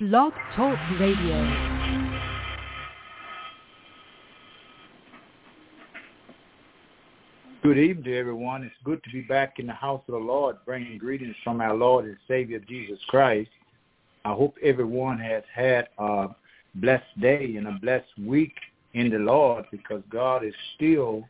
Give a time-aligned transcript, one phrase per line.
[0.00, 1.74] Blog Talk Radio.
[7.64, 8.62] Good evening everyone.
[8.62, 11.74] It's good to be back in the house of the Lord, bringing greetings from our
[11.74, 13.50] Lord and Savior Jesus Christ.
[14.24, 16.28] I hope everyone has had a
[16.76, 18.54] blessed day and a blessed week
[18.94, 21.24] in the Lord because God is still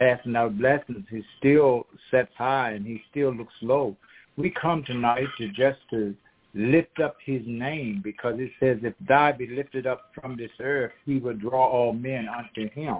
[0.00, 1.04] passing out blessings.
[1.08, 3.96] He still sets high and he still looks low.
[4.36, 6.12] We come tonight to just to
[6.54, 10.92] lift up his name because it says if thou be lifted up from this earth,
[11.06, 12.98] he will draw all men unto him.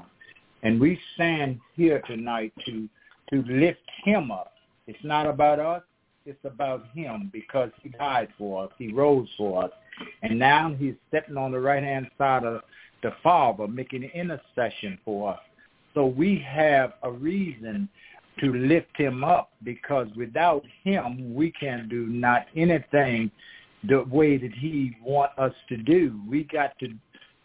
[0.63, 2.89] And we stand here tonight to
[3.31, 4.55] to lift him up.
[4.89, 5.83] It's not about us,
[6.27, 8.71] it's about him because he died for us.
[8.77, 9.71] He rose for us.
[10.23, 12.63] And now he's sitting on the right hand side of
[13.03, 15.41] the Father making intercession for us.
[15.95, 17.89] So we have a reason
[18.41, 23.31] to lift him up because without him we can do not anything
[23.89, 26.21] the way that he want us to do.
[26.29, 26.89] We got to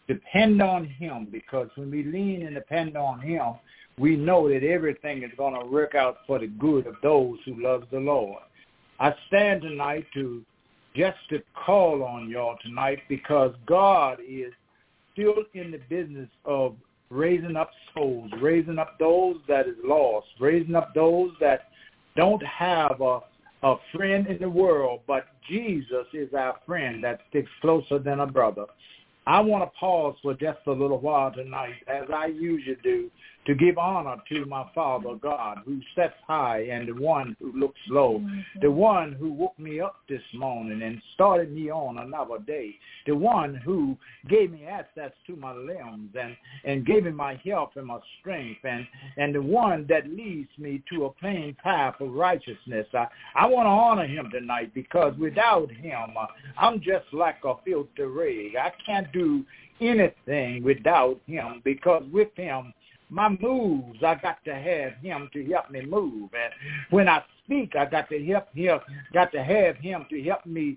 [0.08, 3.54] depend on him because when we lean and depend on him,
[3.98, 7.62] we know that everything is going to work out for the good of those who
[7.62, 8.42] love the Lord.
[9.00, 10.42] I stand tonight to
[10.94, 14.52] just to call on y'all tonight because God is
[15.12, 16.76] still in the business of
[17.10, 21.68] raising up souls, raising up those that is lost, raising up those that
[22.16, 23.20] don't have a,
[23.62, 28.26] a friend in the world, but Jesus is our friend that sticks closer than a
[28.26, 28.66] brother.
[29.26, 33.10] I want to pause for just a little while tonight, as I usually do,
[33.46, 37.80] to give honor to my Father God, who sits high and the one who looks
[37.88, 38.20] low,
[38.60, 42.74] the one who woke me up this morning and started me on another day,
[43.06, 43.96] the one who
[44.28, 48.64] gave me access to my limbs and, and gave me my health and my strength,
[48.64, 52.86] and, and the one that leads me to a plain path of righteousness.
[52.92, 56.26] I, I want to honor him tonight because without him, uh,
[56.58, 58.56] I'm just like a filthy rag.
[58.56, 59.44] I can't do
[59.80, 62.72] anything without him because with him
[63.08, 66.30] my moves, I got to have him to help me move.
[66.34, 66.52] And
[66.90, 68.78] when I speak, I got to help him,
[69.12, 70.76] got to have him to help me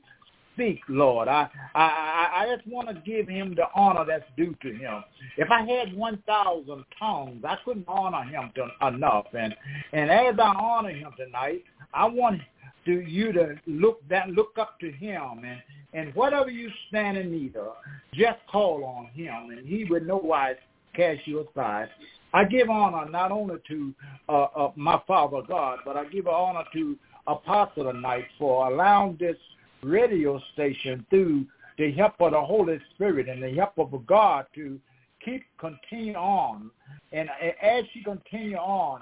[0.54, 1.28] speak, Lord.
[1.28, 5.04] I I I just want to give him the honor that's due to him.
[5.38, 9.28] If I had one thousand tongues, I couldn't honor him to, enough.
[9.34, 9.56] And
[9.94, 12.42] and as I honor him tonight, I want
[12.86, 15.62] to you to look that look up to him and
[15.94, 17.74] and whatever you stand in need of,
[18.14, 20.56] just call on him, and he would no wise
[20.94, 21.90] cast you aside.
[22.34, 23.94] I give honor not only to
[24.28, 26.98] uh, uh, my Father God, but I give honor to
[27.28, 29.38] Apostle tonight for allowing this
[29.82, 31.46] radio station through
[31.78, 34.80] the help of the Holy Spirit and the help of God to
[35.24, 36.70] keep continue on.
[37.12, 37.30] And
[37.62, 39.02] as she continue on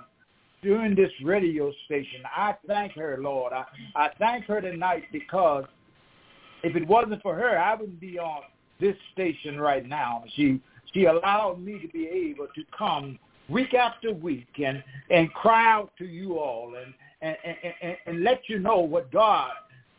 [0.62, 3.54] doing this radio station, I thank her, Lord.
[3.54, 3.66] I,
[3.96, 5.66] I thank her tonight because
[6.64, 8.42] if it wasn't for her, I wouldn't be on
[8.80, 10.24] this station right now.
[10.36, 10.62] She
[10.94, 15.92] she allowed me to be able to come week after week and, and cry out
[15.98, 19.52] to you all and, and, and, and let you know what God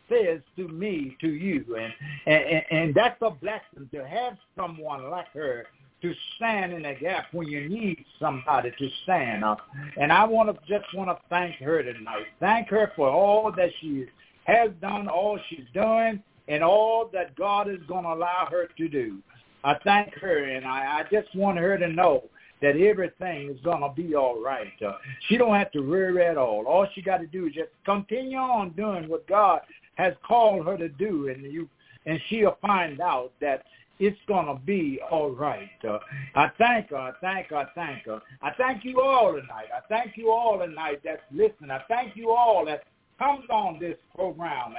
[0.09, 1.63] says to me, to you.
[1.75, 1.93] And,
[2.25, 5.65] and, and that's a blessing to have someone like her
[6.01, 9.59] to stand in the gap when you need somebody to stand up.
[9.99, 12.25] And I want to just want to thank her tonight.
[12.39, 14.05] Thank her for all that she
[14.45, 18.87] has done, all she's doing, and all that God is going to allow her to
[18.87, 19.19] do.
[19.63, 22.23] I thank her, and I, I just want her to know
[22.61, 24.71] that everything is going to be all right.
[24.85, 24.93] Uh,
[25.27, 26.65] she don't have to worry at all.
[26.65, 29.61] All she got to do is just continue on doing what God
[29.95, 31.69] has called her to do, and you
[32.05, 33.63] and she'll find out that
[33.99, 35.69] it's going to be all right.
[35.87, 35.99] Uh,
[36.33, 36.97] I thank her.
[36.97, 37.57] I thank her.
[37.57, 38.21] I thank her.
[38.41, 39.67] I thank you all tonight.
[39.75, 41.69] I thank you all tonight that's listening.
[41.69, 42.83] I thank you all that
[43.19, 44.73] comes on this program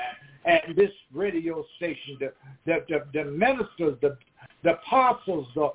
[0.47, 2.33] and, and this radio station, the,
[2.65, 4.17] the, the, the ministers, the
[4.63, 5.73] the apostles are,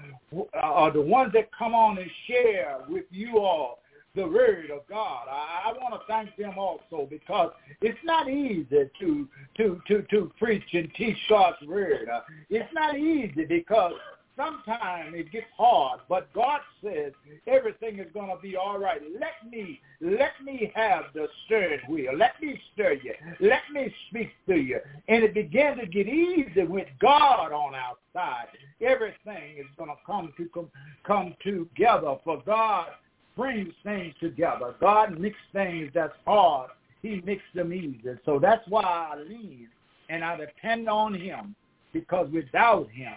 [0.53, 3.79] are the ones that come on and share with you all
[4.15, 5.27] the word of God.
[5.29, 7.51] I, I want to thank them also because
[7.81, 12.07] it's not easy to to to to preach and teach God's word.
[12.09, 13.93] Uh, it's not easy because
[14.35, 17.13] sometimes it gets hard, but God says
[17.47, 19.01] everything is going to be all right.
[19.19, 22.15] Let me, let me have the steering wheel.
[22.17, 23.13] Let me stir you.
[23.39, 24.79] Let me speak to you.
[25.07, 28.47] And it began to get easy with God on our side.
[28.81, 30.69] Everything is going to come to come,
[31.05, 32.87] come together for God
[33.35, 34.75] brings things together.
[34.79, 36.69] God mixes things that's hard.
[37.01, 38.17] He mixes them easy.
[38.25, 39.67] So that's why I lean
[40.09, 41.55] and I depend on him
[41.93, 43.13] because without him,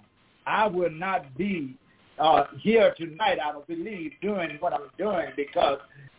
[0.49, 1.77] I will not be
[2.19, 5.79] uh, here tonight, I don't believe, doing what I'm doing because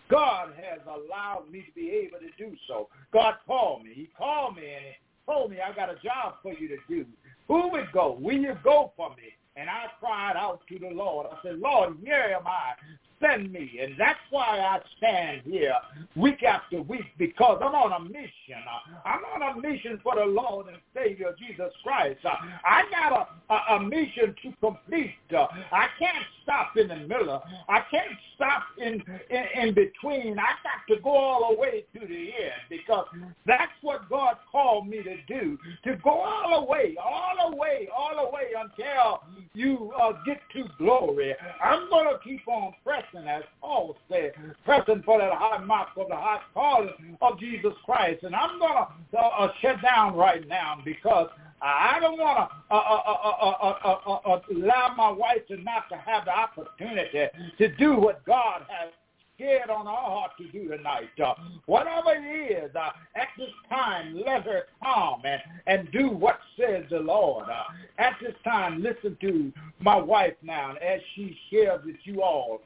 [0.10, 2.90] God has allowed me to be able to do so.
[3.12, 3.92] God called me.
[3.96, 4.96] He called me and
[5.26, 7.06] told me I got a job for you to do.
[7.48, 8.18] Who would go?
[8.22, 9.34] Will you go for me?
[9.56, 11.28] And I cried out to the Lord.
[11.32, 12.74] I said, Lord, here am I
[13.22, 13.80] send me.
[13.82, 15.76] And that's why I stand here
[16.16, 18.64] week after week because I'm on a mission.
[19.06, 22.20] I'm on a mission for the Lord and Savior Jesus Christ.
[22.26, 25.16] I got a, a, a mission to complete.
[25.32, 27.44] I can't stop in the middle.
[27.68, 30.40] I can't stop in, in, in between.
[30.40, 33.06] I got to go all the way to the end because
[33.46, 37.88] that's what God called me to do, to go all the way, all the way,
[37.96, 39.22] all the way until
[39.54, 41.36] you uh, get to glory.
[41.64, 44.32] I'm going to keep on pressing as Paul said,
[44.66, 48.24] pressing for that high mark of the high calling of Jesus Christ.
[48.24, 48.74] And I'm going
[49.12, 51.30] to uh, uh, shut down right now because
[51.62, 57.28] I don't want to allow my wife to not to have the opportunity
[57.58, 58.92] to do what God has
[59.40, 61.10] scared on our heart to do tonight.
[61.24, 61.34] Uh,
[61.66, 66.84] whatever it is, uh, at this time, let her come and, and do what says
[66.90, 67.46] the Lord.
[67.50, 67.64] Uh,
[67.98, 72.62] at this time, listen to my wife now as she shares with you all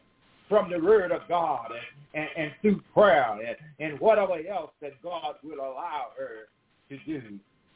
[0.49, 1.71] from the word of God
[2.13, 6.47] and, and, and through prayer and, and whatever else that God will allow her
[6.89, 7.21] to do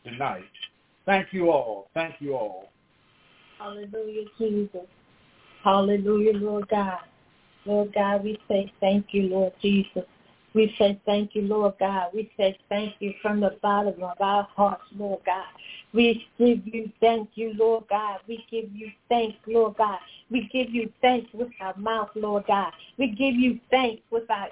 [0.04, 0.44] tonight.
[1.08, 1.90] Thank you all.
[1.94, 2.70] Thank you all.
[3.58, 4.86] Hallelujah, Jesus.
[5.64, 7.00] Hallelujah, Lord God.
[7.66, 10.04] Lord God, we say thank you, Lord Jesus.
[10.54, 12.10] We say thank you, Lord God.
[12.14, 15.46] We say thank you from the bottom of our hearts, Lord God.
[15.94, 18.20] We give you thank you, Lord God.
[18.28, 20.00] We give you thanks, Lord God.
[20.30, 22.74] We give you thanks with our mouth, Lord God.
[22.98, 24.50] We give you thanks with our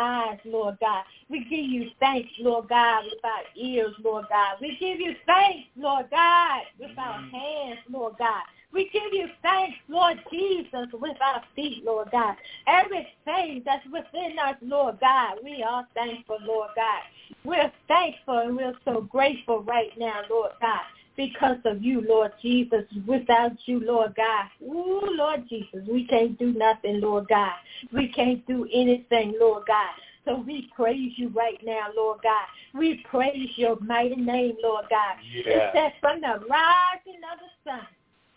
[0.00, 1.04] eyes, Lord God.
[1.28, 4.56] We give you thanks, Lord God, with our ears, Lord God.
[4.60, 7.36] We give you thanks, Lord God, with our mm-hmm.
[7.36, 8.42] hands, Lord God.
[8.72, 12.36] We give you thanks, Lord Jesus, with our feet, Lord God.
[12.68, 17.02] Everything that's within us, Lord God, we are thankful, Lord God.
[17.44, 20.80] We're thankful and we're so grateful right now, Lord God,
[21.20, 22.84] because of you, Lord Jesus.
[23.06, 27.52] Without you, Lord God, ooh, Lord Jesus, we can't do nothing, Lord God.
[27.92, 29.90] We can't do anything, Lord God.
[30.24, 32.46] So we praise you right now, Lord God.
[32.74, 35.16] We praise your mighty name, Lord God.
[35.44, 35.52] Yeah.
[35.52, 37.86] It says from the rising of the sun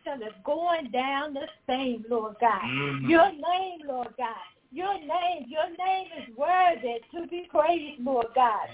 [0.06, 2.62] to the going down the same, Lord God.
[2.62, 3.10] Mhm.
[3.10, 4.36] Your name, Lord God.
[4.74, 8.68] Your name, your name is worthy to be praised, Lord God.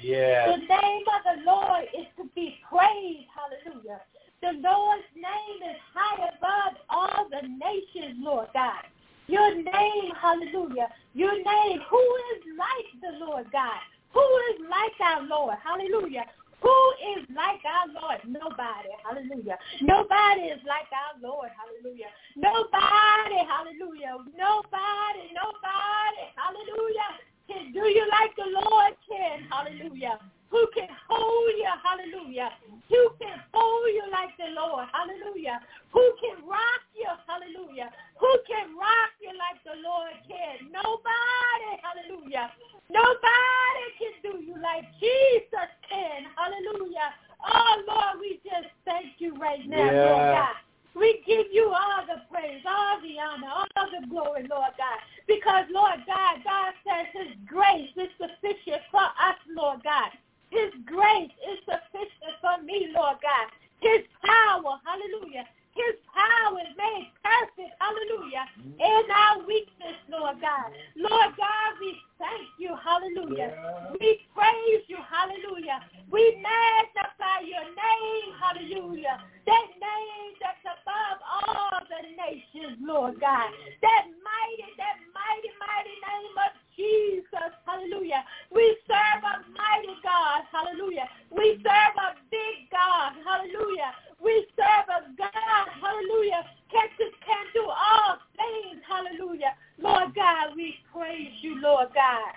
[0.48, 3.28] The name of the Lord is to be praised.
[3.36, 4.00] Hallelujah.
[4.42, 8.84] The Lord's name is high above all the nations, Lord God.
[9.28, 10.88] Your name, hallelujah.
[11.14, 12.00] Your name, who
[12.32, 13.82] is like the Lord God?
[14.14, 15.56] Who is like our Lord?
[15.62, 16.24] Hallelujah.
[16.62, 16.76] Who
[17.16, 18.20] is like our Lord?
[18.28, 18.92] Nobody.
[19.04, 19.58] Hallelujah.
[19.82, 21.50] Nobody is like our Lord.
[21.56, 22.12] Hallelujah.
[22.36, 23.40] Nobody.
[23.48, 24.20] Hallelujah.
[24.36, 25.24] Nobody.
[25.32, 26.24] Nobody.
[26.36, 27.10] Hallelujah.
[27.48, 29.48] Can do you like the Lord can.
[29.50, 30.20] Hallelujah.
[30.50, 31.72] Who can hold you?
[31.82, 32.50] Hallelujah.
[32.90, 34.88] Who can hold you like the Lord?
[34.92, 35.62] Hallelujah.
[35.94, 37.10] Who can rock you?
[37.26, 37.90] Hallelujah.
[38.20, 40.68] Who can rock you like the Lord can?
[40.72, 41.72] Nobody.
[41.80, 42.52] Hallelujah.
[42.92, 46.28] Nobody can do you like Jesus can.
[46.36, 47.16] Hallelujah.
[47.40, 50.56] Oh, Lord, we just thank you right now, Lord God.
[50.96, 55.00] We give you all the praise, all the honor, all the glory, Lord God.
[55.28, 60.12] Because, Lord God, God says his grace is sufficient for us, Lord God.
[60.50, 63.48] His grace is sufficient for me, Lord God.
[63.80, 65.46] His power, hallelujah.
[65.76, 68.46] His power is made perfect, hallelujah,
[68.80, 70.74] in our weakness, Lord God.
[70.98, 73.54] Lord God, we thank you, hallelujah.
[74.00, 75.80] We praise you, hallelujah.
[76.10, 79.22] We magnify your name, hallelujah.
[79.46, 83.50] That name that's above all the nations, Lord God.
[83.82, 88.24] That mighty, that mighty, mighty name of Jesus, hallelujah.
[88.56, 91.12] We serve a mighty God, hallelujah.
[91.28, 93.92] We serve a big God, hallelujah.
[94.24, 99.60] We serve a God, hallelujah, can, can do all things, hallelujah.
[99.78, 102.32] Lord God, we praise you, Lord God.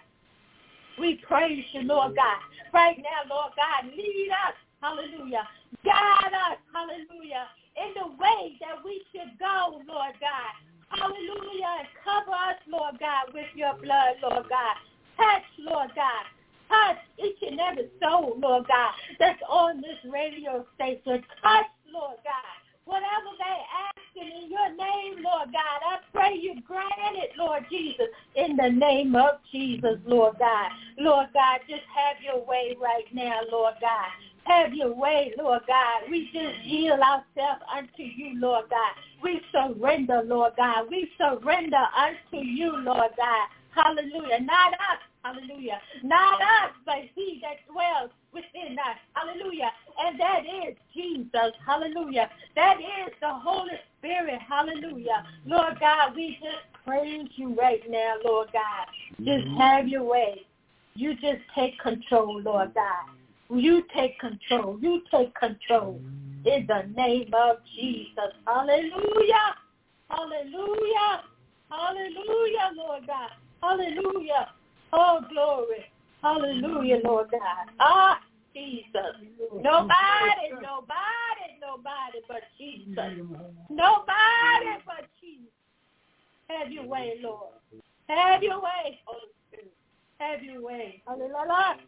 [0.99, 2.43] We praise you, Lord God.
[2.75, 5.47] Right now, Lord God, lead us, hallelujah.
[5.85, 7.47] Guide us, hallelujah,
[7.79, 10.72] in the way that we should go, Lord God.
[10.93, 11.73] Hallelujah.
[11.81, 14.77] And cover us, Lord God, with your blood, Lord God.
[15.17, 16.25] Touch, Lord God.
[16.69, 21.23] Touch each and every soul, Lord God, that's on this radio station.
[21.43, 22.57] Touch, Lord God.
[22.85, 23.59] Whatever they
[23.93, 28.71] asking in your name, Lord God, I pray you grant it, Lord Jesus, in the
[28.71, 30.71] name of Jesus, Lord God.
[30.99, 34.09] Lord God, just have your way right now, Lord God.
[34.45, 36.11] Have your way, Lord God.
[36.11, 38.93] We just yield ourselves unto you, Lord God.
[39.23, 40.87] We surrender, Lord God.
[40.91, 43.49] We surrender unto you, Lord God.
[43.75, 44.41] Hallelujah.
[44.41, 45.01] Not us.
[45.25, 45.81] Hallelujah.
[46.03, 48.99] Not us, but he that dwells within us.
[49.15, 49.71] Hallelujah.
[50.05, 51.53] And that is Jesus.
[51.65, 52.29] Hallelujah.
[52.57, 54.41] That is the Holy Spirit.
[54.47, 55.25] Hallelujah.
[55.47, 58.87] Lord God, we just praise you right now, Lord God.
[59.19, 59.57] Just mm-hmm.
[59.57, 60.43] have your way.
[60.95, 63.15] You just take control, Lord God.
[63.57, 64.79] You take control.
[64.81, 66.01] You take control
[66.45, 68.33] in the name of Jesus.
[68.47, 69.55] Hallelujah.
[70.09, 71.23] Hallelujah.
[71.71, 73.31] Hallelujah, Lord God.
[73.63, 74.49] Hallelujah.
[74.93, 75.87] Oh, glory.
[76.23, 77.41] Hallelujah, Lord God.
[77.81, 78.21] Ah,
[78.55, 79.17] Jesus.
[79.63, 82.95] Nobody, nobody, nobody but Jesus.
[83.71, 85.49] Nobody but Jesus.
[86.49, 87.55] Have your way, Lord.
[88.09, 89.73] Have your way, Holy Spirit.
[90.19, 91.03] Have your way.
[91.07, 91.79] Hallelujah.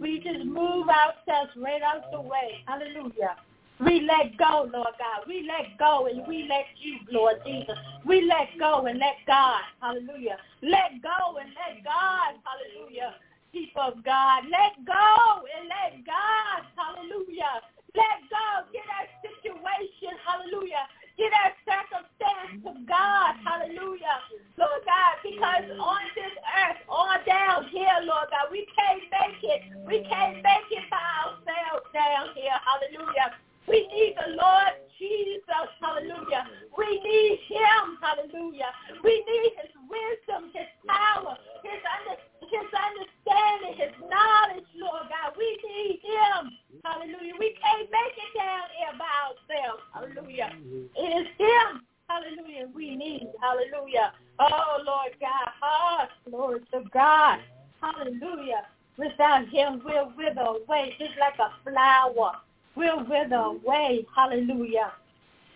[0.00, 2.64] We just move ourselves right out the way.
[2.66, 3.36] Hallelujah.
[3.80, 5.24] We let go, Lord God.
[5.26, 7.76] We let go and we let you, Lord Jesus.
[8.04, 9.60] We let go and let God.
[9.80, 10.36] Hallelujah.
[10.62, 12.40] Let go and let God.
[12.44, 13.14] Hallelujah.
[13.52, 16.64] People of God, let go and let God.
[16.76, 17.64] Hallelujah.
[17.96, 18.68] Let go.
[18.72, 20.16] Get that situation.
[20.24, 20.86] Hallelujah
[21.20, 23.36] Get that circumstance to God.
[23.44, 24.24] Hallelujah.
[24.56, 29.60] Lord God, because on this earth, on down here, Lord God, we can't make it.
[29.84, 32.56] We can't make it by ourselves down here.
[32.64, 33.36] Hallelujah.
[33.68, 35.68] We need the Lord Jesus.
[35.80, 36.48] Hallelujah.
[36.76, 38.00] We need him.
[38.00, 38.72] Hallelujah.
[39.04, 42.16] We need his wisdom, his power, his, under,
[42.48, 45.36] his understanding, his knowledge, Lord God.
[45.36, 46.56] We need him.
[46.84, 47.34] Hallelujah.
[47.38, 49.82] We can't make it down here by ourselves.
[49.92, 50.50] Hallelujah.
[50.96, 51.82] It is him.
[52.08, 52.68] Hallelujah.
[52.74, 53.28] We need.
[53.40, 54.12] Hallelujah.
[54.38, 55.48] Oh, Lord God.
[55.62, 57.38] Oh, glory to God.
[57.80, 58.66] Hallelujah.
[58.96, 62.32] Without him, we'll wither away just like a flower.
[62.76, 64.06] We'll wither away.
[64.14, 64.92] Hallelujah.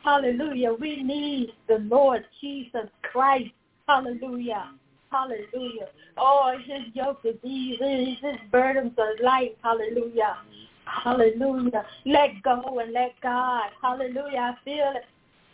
[0.03, 0.75] Hallelujah.
[0.75, 3.51] We need the Lord Jesus Christ.
[3.89, 4.71] Hallelujah.
[5.11, 5.89] Hallelujah.
[6.19, 8.19] Oh, his yoke is easy.
[8.21, 9.57] His burdens are light.
[9.63, 10.39] Hallelujah.
[10.85, 11.87] Hallelujah.
[12.05, 13.71] Let go and let God.
[13.81, 14.55] Hallelujah.
[14.55, 15.05] I feel it.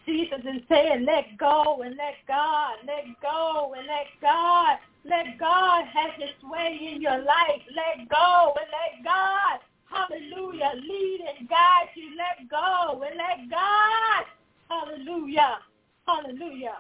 [0.07, 2.77] Jesus is saying, let go and let God.
[2.87, 4.79] Let go and let God.
[5.05, 7.63] Let God have his way in your life.
[7.75, 9.61] Let go and let God.
[9.87, 10.73] Hallelujah.
[10.77, 12.11] Lead and guide you.
[12.17, 14.25] Let go and let God.
[14.69, 15.59] Hallelujah.
[16.07, 16.77] Hallelujah.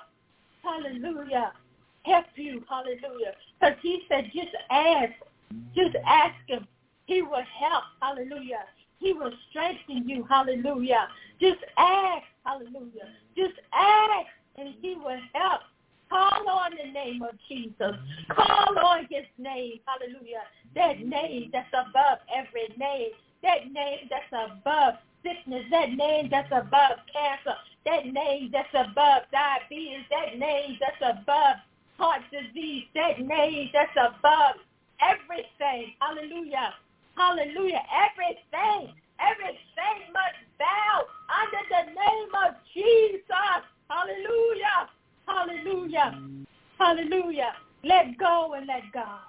[0.62, 1.52] Hallelujah.
[2.04, 2.64] Help you.
[2.68, 3.34] Hallelujah.
[3.60, 5.12] Because he said, just ask.
[5.74, 6.66] Just ask him.
[7.06, 7.84] He will help.
[8.00, 8.64] Hallelujah.
[9.00, 10.24] He will strengthen you.
[10.28, 11.08] Hallelujah.
[11.40, 12.24] Just ask.
[12.44, 13.08] Hallelujah.
[13.36, 15.62] Just ask and he will help.
[16.10, 17.94] Call on the name of Jesus.
[18.28, 19.78] Call on his name.
[19.86, 20.42] Hallelujah.
[20.74, 23.10] That name that's above every name.
[23.42, 25.64] That name that's above sickness.
[25.70, 27.54] That name that's above cancer.
[27.86, 30.04] That name that's above diabetes.
[30.10, 31.56] That name that's above
[31.96, 32.84] heart disease.
[32.94, 34.56] That name that's above
[35.00, 35.94] everything.
[36.00, 36.74] Hallelujah.
[37.20, 37.82] Hallelujah.
[37.92, 43.60] Everything, everything must bow under the name of Jesus.
[43.90, 44.88] Hallelujah.
[45.28, 46.18] Hallelujah.
[46.78, 47.52] Hallelujah.
[47.84, 49.20] Let go and let God.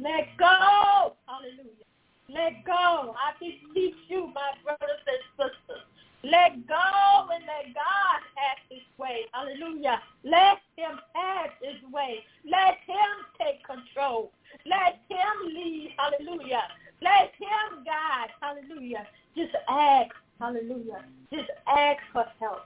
[0.00, 1.14] Let go.
[1.28, 1.86] Hallelujah.
[2.28, 3.14] Let go.
[3.14, 5.86] I beseech you, my brothers and sisters.
[6.24, 9.26] Let go and let God have his way.
[9.32, 10.02] Hallelujah.
[10.24, 12.24] Let him have his way.
[12.44, 14.32] Let him take control.
[14.64, 15.94] Let him lead.
[15.96, 16.64] Hallelujah.
[17.02, 18.28] Let him guide.
[18.40, 19.06] Hallelujah.
[19.36, 20.14] Just ask.
[20.40, 21.04] Hallelujah.
[21.32, 22.60] Just ask for help.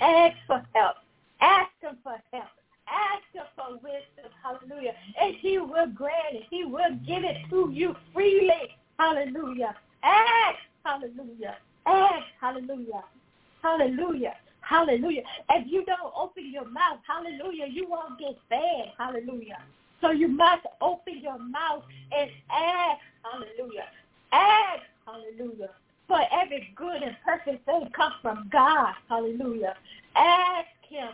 [0.00, 0.96] Ask for help.
[1.40, 2.48] Ask him for help.
[2.88, 4.30] Ask him for wisdom.
[4.42, 4.92] Hallelujah.
[5.20, 6.44] And he will grant it.
[6.50, 8.76] He will give it to you freely.
[8.98, 9.74] Hallelujah.
[10.02, 10.58] Ask.
[10.84, 11.56] Hallelujah.
[11.86, 12.26] Ask.
[12.40, 13.04] Hallelujah.
[13.62, 14.34] Hallelujah.
[14.68, 15.22] Hallelujah.
[15.50, 18.92] If you don't open your mouth, hallelujah, you won't get fed.
[18.98, 19.58] Hallelujah.
[20.02, 23.00] So you must open your mouth and ask,
[23.32, 23.86] hallelujah.
[24.32, 25.70] Ask, hallelujah.
[26.06, 29.74] For every good and perfect thing comes from God, hallelujah.
[30.16, 31.10] Ask him.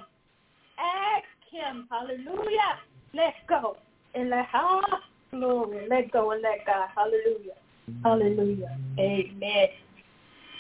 [0.79, 2.79] Ask him, hallelujah.
[3.13, 3.77] Let go
[4.15, 5.87] and let ah, glory.
[5.89, 7.55] Let go and let God, hallelujah.
[8.03, 8.79] Hallelujah.
[8.99, 9.69] Amen.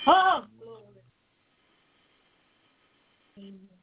[0.06, 0.82] Oh, glory.
[3.38, 3.73] Amen.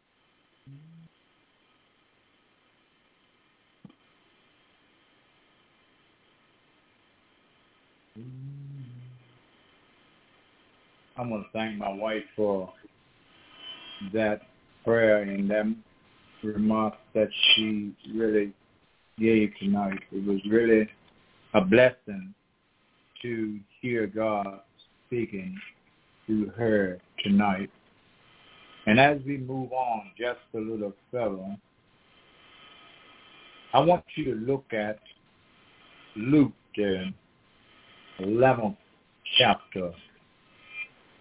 [11.17, 12.73] I want to thank my wife for
[14.13, 14.41] that
[14.83, 15.65] prayer and that
[16.43, 18.53] remark that she really
[19.19, 19.99] gave tonight.
[20.11, 20.89] It was really
[21.53, 22.33] a blessing
[23.21, 24.61] to hear God
[25.07, 25.59] speaking
[26.27, 27.69] to her tonight.
[28.87, 31.55] And as we move on just a little further,
[33.73, 34.99] I want you to look at
[36.15, 37.13] Luke, the
[38.21, 38.77] 11th
[39.37, 39.91] chapter.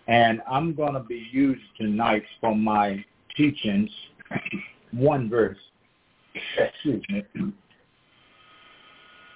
[0.09, 3.04] And I'm going to be used tonight for my
[3.37, 3.90] teachings
[4.92, 5.59] one verse.
[6.59, 7.25] Excuse me.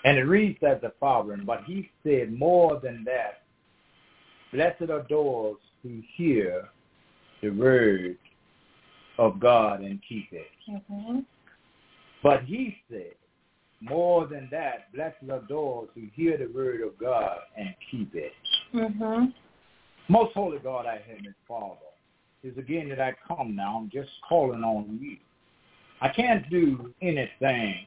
[0.05, 3.43] And it reads as the following, but he said more than that,
[4.53, 6.69] blessed are those who hear
[7.43, 8.17] the word
[9.19, 10.47] of God and keep it.
[10.71, 11.21] Mm-hmm.
[12.23, 13.15] But he said,
[13.89, 18.33] more than that, blessed are those who hear the word of God and keep it.
[18.75, 19.27] Mm-hmm.
[20.09, 21.77] Most holy God, I Heavenly Father,
[22.43, 23.79] is again that I come now.
[23.79, 25.17] I'm just calling on you.
[26.01, 27.87] I can't do anything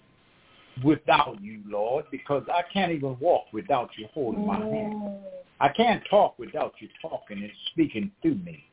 [0.84, 4.94] without you, Lord, because I can't even walk without you holding my hand.
[4.94, 5.22] Mm.
[5.60, 8.64] I can't talk without you talking and speaking through me.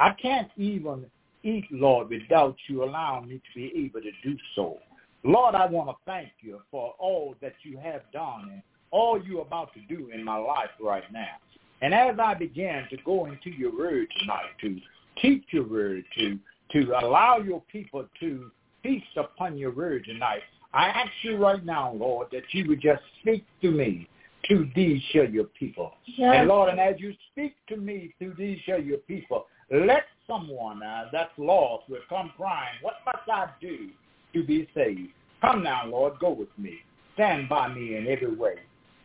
[0.00, 1.06] I can't even
[1.42, 4.78] eat, Lord, without you allowing me to be able to do so.
[5.24, 9.42] Lord, I want to thank you for all that you have done and all you're
[9.42, 11.36] about to do in my life right now.
[11.80, 14.80] And as I began to go into your word tonight, to
[15.20, 16.38] teach your word, to
[16.72, 18.50] to allow your people to
[18.82, 20.42] feast upon your word tonight,
[20.74, 24.08] I ask you right now, Lord, that you would just speak to me.
[24.48, 25.92] To these shall your people.
[26.06, 26.36] Yes.
[26.38, 30.82] And Lord, and as you speak to me through these shall your people, let someone
[30.82, 33.90] uh, that's lost will come crying, what must I do
[34.34, 35.10] to be saved?
[35.40, 36.78] Come now, Lord, go with me.
[37.14, 38.54] Stand by me in every way.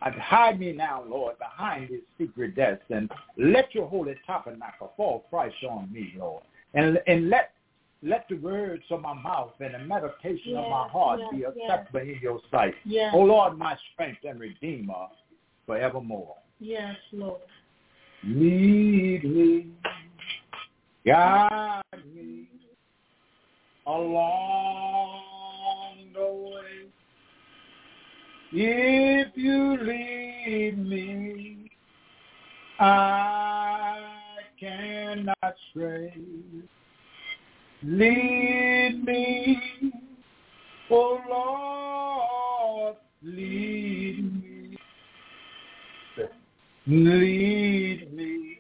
[0.05, 5.25] And hide me now, Lord, behind this secret desk, and let your holy tabernacle fall
[5.29, 6.43] fresh on me, Lord.
[6.73, 7.51] And and let
[8.01, 11.51] let the words of my mouth and the meditation of my heart yes, be yes.
[11.55, 12.73] acceptable in your sight.
[12.83, 13.13] Yes.
[13.15, 15.07] O Lord, my strength and redeemer
[15.65, 16.35] forevermore.
[16.59, 17.41] Yes, Lord.
[18.25, 19.67] Lead me,
[21.05, 21.81] guide
[22.13, 22.47] me
[23.85, 25.02] along
[28.55, 31.71] If you lead me,
[32.79, 33.97] I
[34.59, 36.13] cannot stray.
[37.81, 39.91] Lead me,
[40.91, 44.77] oh Lord, lead me.
[46.85, 48.59] Lead me,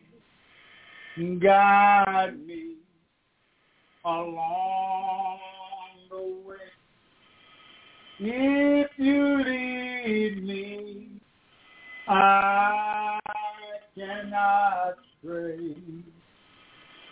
[1.39, 2.77] guide me
[4.03, 5.39] along
[6.09, 6.55] the way.
[8.19, 9.72] If you lead
[12.07, 13.19] I
[13.95, 15.75] cannot stray.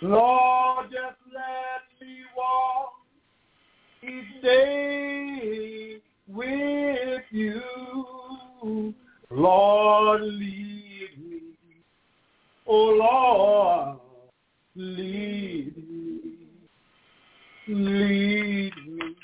[0.02, 2.94] Lord, just let me walk
[4.04, 7.62] each day with you.
[9.30, 11.42] Lord, lead me.
[12.68, 14.00] Oh, Lord,
[14.76, 16.34] lead me.
[17.68, 19.16] Lead me.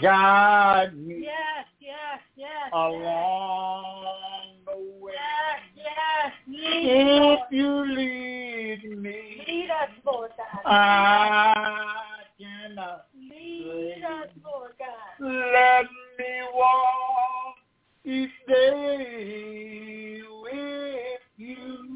[0.00, 2.70] Guide me Yes, yes, yes.
[2.72, 5.12] along the way.
[5.14, 6.32] Yes, yes.
[6.48, 7.38] Lead, If Lord.
[7.50, 10.62] you lead me, Lead us, Lord God.
[10.64, 11.94] I
[12.38, 13.06] cannot.
[13.30, 15.20] Lead us, Lord God.
[15.20, 15.84] Let
[16.18, 17.56] me walk
[18.04, 21.88] each day with you.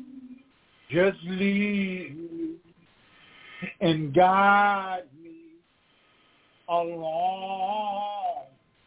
[0.90, 2.54] Just lead me
[3.80, 5.36] and guide me
[6.68, 8.27] along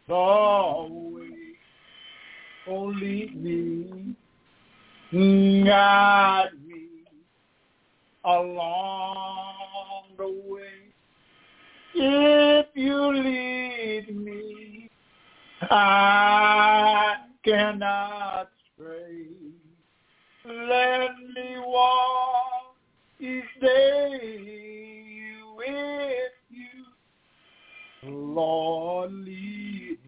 [0.08, 1.56] way.
[2.68, 4.14] Oh, lead me,
[5.64, 6.88] guide me
[8.24, 10.92] along the way.
[11.94, 14.90] If you lead me,
[15.62, 19.26] I cannot stray.
[20.44, 22.76] Let me walk
[23.20, 24.18] each day
[25.56, 26.91] with you.
[28.04, 29.98] Lord, lead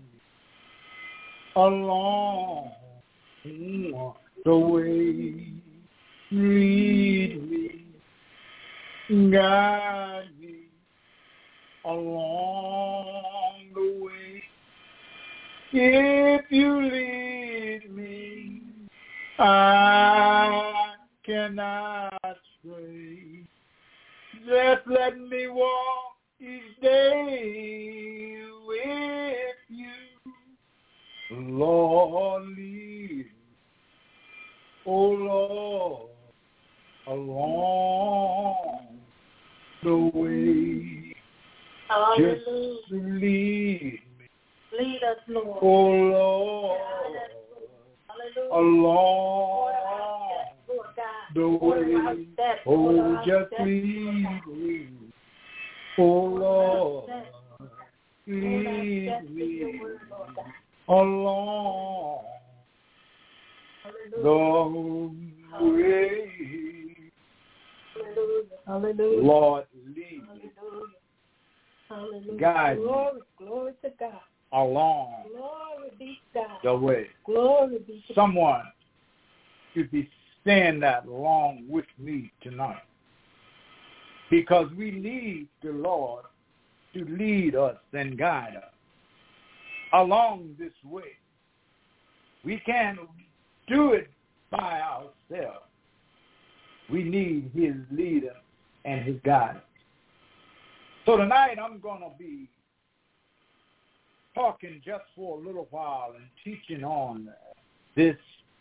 [1.55, 2.73] along
[4.45, 5.53] the way.
[6.33, 7.87] Lead me,
[9.31, 10.65] guide me
[11.85, 14.43] along the way.
[15.73, 18.63] If you lead me,
[19.39, 22.19] I cannot
[22.59, 23.47] stray.
[24.47, 25.94] Just let me walk
[26.55, 29.93] each day with you.
[31.31, 33.27] Lord, lead
[34.87, 36.11] oh Lord,
[37.07, 39.01] along
[39.83, 41.15] the way.
[41.89, 42.37] Hallelujah.
[42.37, 42.47] Just
[42.91, 44.01] lead me,
[44.79, 45.59] Lead us, Lord.
[45.63, 46.81] oh Lord,
[48.09, 48.53] Hallelujah.
[48.53, 49.75] along Lord
[51.35, 52.27] the way.
[52.67, 55.04] Oh, just lead me,
[55.99, 57.11] oh Lord,
[58.27, 59.81] lead me
[60.89, 62.25] along
[64.23, 66.31] the way.
[68.67, 69.23] Hallelujah.
[69.23, 70.51] Lord, lead me.
[72.39, 72.85] Guide me.
[73.39, 74.21] Glory, to God.
[74.53, 76.59] along Glory be God.
[76.65, 77.09] the way.
[77.25, 78.15] Glory be to.
[78.15, 78.63] Someone
[79.75, 80.09] should be
[80.41, 82.83] staying that along with me tonight.
[84.31, 86.25] Because we need the Lord
[86.95, 88.73] to lead us and guide us
[89.93, 91.13] along this way.
[92.45, 92.99] We can't
[93.69, 94.11] do it
[94.51, 95.67] by ourselves.
[96.91, 98.35] We need his leader
[98.85, 99.65] and his guidance.
[101.07, 102.49] So tonight I'm going to be
[104.35, 107.29] talking just for a little while and teaching on
[107.97, 108.17] this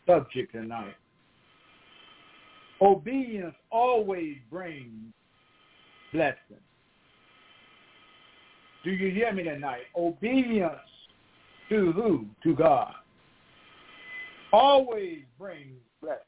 [0.05, 0.95] subject tonight.
[2.81, 5.13] Obedience always brings
[6.13, 6.61] blessing.
[8.83, 9.83] Do you hear me tonight?
[9.97, 10.73] Obedience
[11.69, 12.25] to who?
[12.43, 12.93] To God.
[14.51, 16.19] Always brings blessing.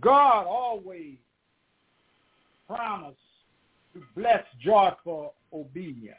[0.00, 1.16] God always
[2.68, 3.16] promised
[3.94, 6.16] to bless joyful obedience.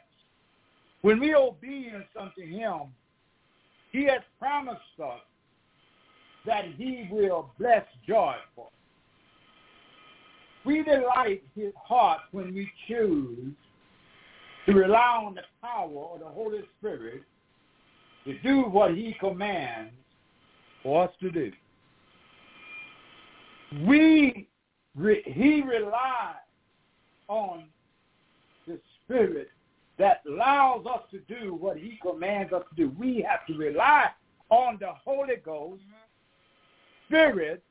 [1.00, 2.92] When we obedience unto him,
[3.92, 5.20] he has promised us
[6.44, 8.72] that he will bless joyful.
[10.64, 13.52] We delight his heart when we choose
[14.66, 17.22] to rely on the power of the Holy Spirit
[18.24, 19.92] to do what he commands
[20.82, 21.50] for us to do.
[23.86, 24.48] We,
[24.94, 26.36] re, he relies
[27.28, 27.64] on
[28.68, 29.48] the Spirit
[29.98, 32.94] that allows us to do what he commands us to do.
[32.98, 34.06] We have to rely
[34.50, 37.08] on the Holy Ghost mm-hmm.
[37.08, 37.62] Spirit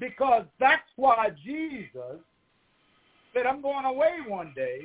[0.00, 2.18] because that's why Jesus
[3.32, 4.82] said, I'm going away one day.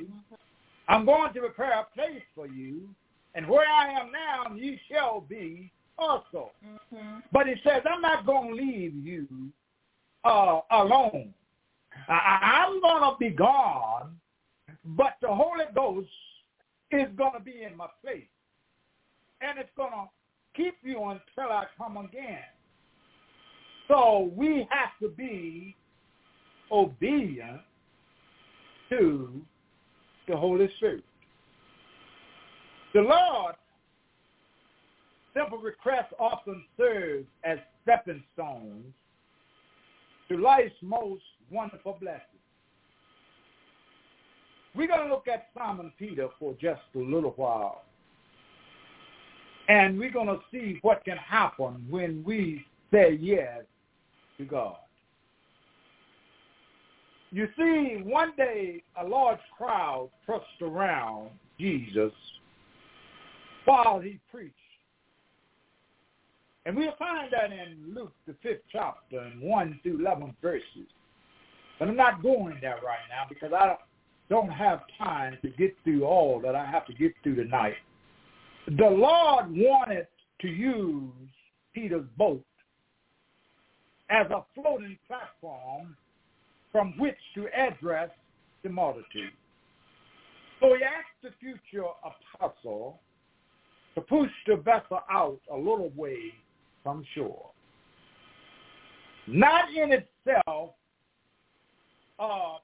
[0.88, 2.88] I'm going to prepare a place for you,
[3.34, 6.52] and where I am now, you shall be also.
[6.64, 7.18] Mm-hmm.
[7.32, 9.26] But he says, I'm not going to leave you
[10.24, 11.34] uh, alone.
[12.08, 14.14] I, I'm going to be gone,
[14.84, 16.08] but the Holy Ghost
[16.92, 18.28] is going to be in my place.
[19.40, 20.04] And it's going to
[20.54, 22.38] keep you until I come again.
[23.88, 25.76] So we have to be
[26.72, 27.60] obedient
[28.90, 29.40] to
[30.28, 31.04] the Holy Spirit.
[32.94, 33.54] The Lord
[35.34, 38.92] simple requests often serve as stepping stones
[40.28, 42.22] to life's most wonderful blessings.
[44.74, 47.82] We're going to look at Simon Peter for just a little while.
[49.68, 53.62] And we're going to see what can happen when we say yes
[54.38, 54.76] to God.
[57.32, 62.12] You see, one day a large crowd pressed around Jesus
[63.64, 64.54] while he preached.
[66.64, 70.88] And we'll find that in Luke, the fifth chapter, and 1 through 11 verses.
[71.78, 73.76] But I'm not going there right now because I
[74.28, 77.74] don't have time to get through all that I have to get through tonight.
[78.66, 80.06] The Lord wanted
[80.40, 81.12] to use
[81.74, 82.42] Peter's boat
[84.10, 85.96] as a floating platform
[86.72, 88.10] from which to address
[88.62, 89.32] the multitude.
[90.60, 91.84] So he asked the future
[92.34, 93.00] apostle
[93.94, 96.32] to push the vessel out a little way
[96.82, 97.50] from shore.
[99.26, 100.70] Not in itself
[102.18, 102.56] a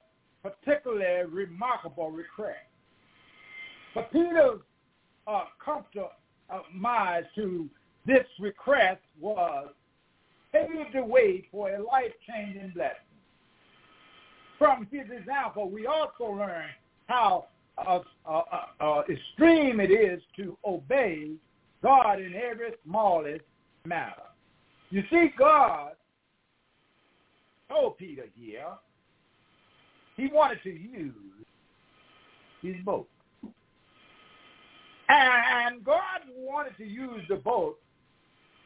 [0.43, 2.59] particularly remarkable request.
[3.95, 4.61] But Peter's
[5.27, 7.69] uh, compromise to
[8.07, 9.69] this request was
[10.53, 12.97] paved the way for a life-changing blessing.
[14.59, 16.67] From his example, we also learn
[17.09, 17.47] how
[17.79, 18.43] uh, uh,
[18.81, 21.33] uh, extreme it is to obey
[21.83, 23.45] God in every smallest
[23.85, 24.23] matter.
[24.91, 25.93] You see, God
[27.69, 28.69] told Peter here
[30.17, 31.15] he wanted to use
[32.61, 33.09] his boat.
[35.09, 37.79] And God wanted to use the boat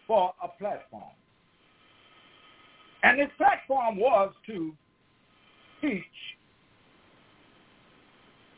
[0.06, 1.02] for a platform.
[3.02, 4.74] And his platform was to
[5.80, 6.02] teach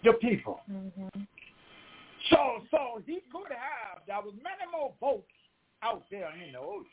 [0.05, 0.61] the people.
[0.71, 1.21] Mm-hmm.
[2.31, 4.03] So, so he could have.
[4.07, 5.27] There was many more boats
[5.83, 6.87] out there in the ocean,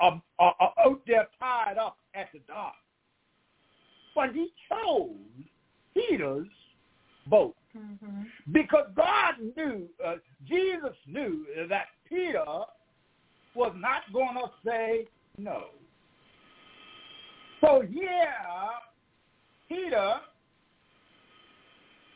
[0.00, 2.74] um, uh, uh, out there tied up at the dock.
[4.14, 5.14] But he chose
[5.94, 6.48] Peter's
[7.26, 8.22] boat Mm-hmm.
[8.52, 10.14] because God knew, uh,
[10.46, 12.44] Jesus knew that Peter
[13.54, 15.66] was not going to say no.
[17.60, 18.34] So here,
[19.68, 20.14] Peter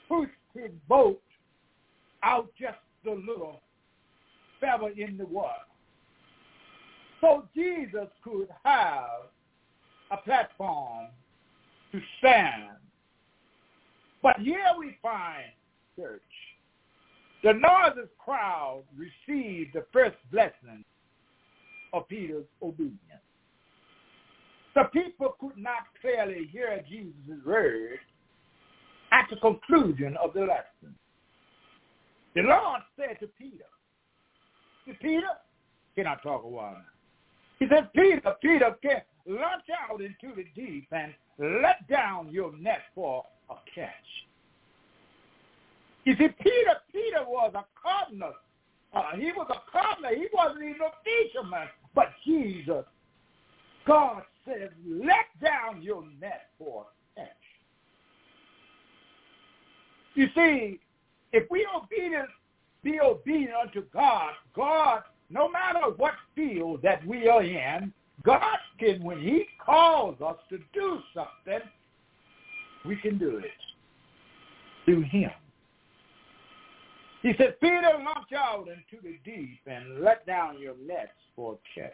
[0.08, 1.20] pushed his boat
[2.22, 3.60] out just a little
[4.60, 5.54] feather in the water.
[7.20, 9.28] So Jesus could have
[10.10, 11.06] a platform
[11.92, 12.76] to stand.
[14.22, 15.50] But here we find,
[15.96, 16.22] church,
[17.42, 20.84] the noisy crowd received the first blessing
[21.92, 22.98] of Peter's obedience.
[24.74, 27.98] The people could not clearly hear Jesus' word
[29.12, 30.94] at the conclusion of the lesson.
[32.34, 33.64] The Lord said to Peter,
[34.86, 35.28] to Peter,
[35.94, 36.82] can I talk a while?
[37.58, 42.80] He said, Peter, Peter, can launch out into the deep and let down your net
[42.94, 43.90] for a catch.
[46.04, 48.32] You see, Peter, Peter was a carpenter.
[48.94, 50.16] Uh, he was a carpenter.
[50.16, 51.68] He wasn't even a fisherman.
[51.94, 52.84] But Jesus,
[53.86, 57.28] God says, let down your net for catch.
[60.14, 60.80] You see,
[61.32, 62.28] if we obedient,
[62.82, 69.02] be obedient unto God, God, no matter what field that we are in, God can,
[69.02, 71.66] when he calls us to do something,
[72.84, 73.50] we can do it
[74.84, 75.30] through him.
[77.22, 81.92] He said, Peter, launch out into the deep and let down your nets for catch.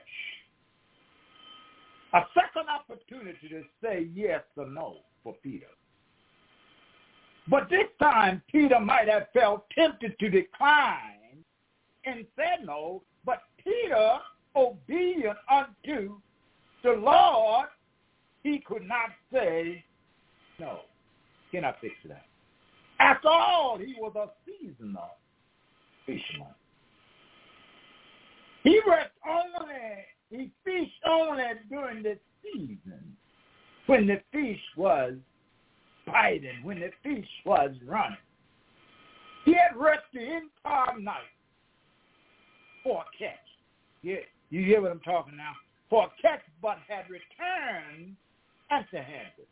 [2.15, 5.67] A second opportunity to say yes or no for Peter.
[7.51, 11.45] But this time, Peter might have felt tempted to decline
[12.05, 14.19] and said no, but Peter,
[14.57, 16.21] obedient unto
[16.83, 17.69] the Lord,
[18.43, 19.85] he could not say
[20.59, 20.81] no.
[21.51, 22.25] Cannot fix that.
[23.01, 24.97] After all, he was a seasoned
[26.05, 26.55] fisherman.
[28.65, 29.75] He worked only,
[30.31, 33.17] he fished only during the season
[33.87, 35.15] when the fish was
[36.07, 38.19] biting, when the fish was running.
[39.45, 41.23] He had worked the entire night
[42.83, 43.39] for a catch.
[44.03, 44.17] Yeah,
[44.51, 45.53] you hear what I'm talking now?
[45.89, 48.15] For a catch, but had returned
[48.71, 49.47] empty-handed.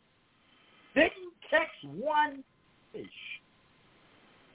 [0.93, 2.43] Didn't catch one
[2.93, 3.05] fish.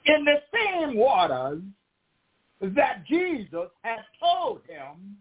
[0.05, 1.61] In the same waters
[2.61, 5.17] that Jesus had told him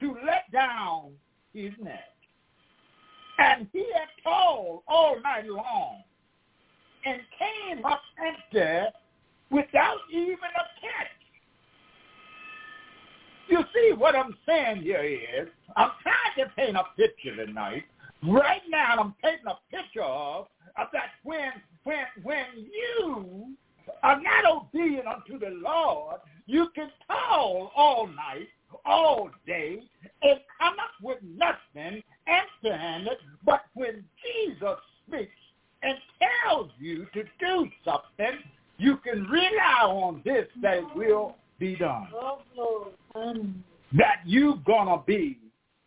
[0.00, 1.12] to let down
[1.52, 2.12] his net.
[3.38, 6.02] And he had told all night long
[7.04, 8.90] and came up empty
[9.50, 11.16] without even a catch.
[13.48, 17.84] You see, what I'm saying here is, I'm trying to paint a picture tonight.
[18.24, 21.52] Right now, I'm painting a picture of, of that when,
[21.84, 23.54] when, when you
[24.02, 28.48] are not obedient unto the Lord, you can toil all night,
[28.84, 29.82] all day,
[30.22, 33.18] and come up with nothing empty-handed.
[33.44, 35.30] But when Jesus speaks
[35.82, 35.96] and
[36.44, 38.38] tells you to do something,
[38.78, 42.08] you can rely on this that will be done.
[43.92, 45.38] That you're going to be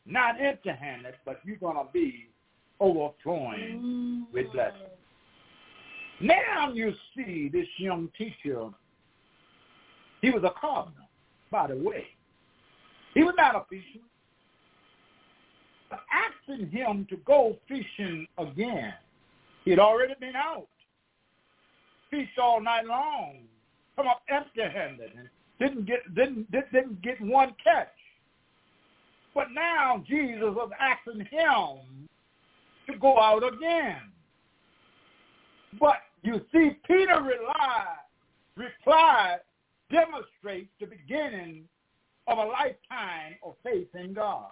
[0.06, 2.28] not empty-handed, but you're going to be
[2.80, 4.84] overflowing with blessings.
[6.22, 8.70] Now you see this young teacher,
[10.22, 11.04] he was a carpenter,
[11.52, 12.06] by the way.
[13.14, 14.08] He was not a fisherman.
[15.90, 18.94] But asking him to go fishing again.
[19.66, 20.68] He'd already been out.
[22.12, 23.40] Fished all night long.
[23.96, 27.88] Come up empty-handed and didn't get didn't didn't get one catch.
[29.36, 32.08] But now Jesus was asking him
[32.88, 34.02] to go out again.
[35.80, 38.00] But you see, Peter relied,
[38.56, 39.40] replied,
[39.92, 41.66] demonstrates the beginning
[42.30, 44.52] of a lifetime of faith in God.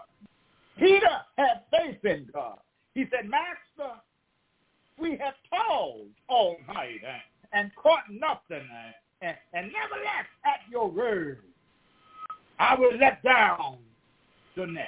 [0.77, 2.59] Peter had faith in God.
[2.93, 3.93] He said, Master,
[4.99, 7.01] we have toiled all night
[7.53, 8.67] and, caught nothing,
[9.21, 11.39] and, and nevertheless at your word,
[12.59, 13.77] I will let down
[14.55, 14.87] the net.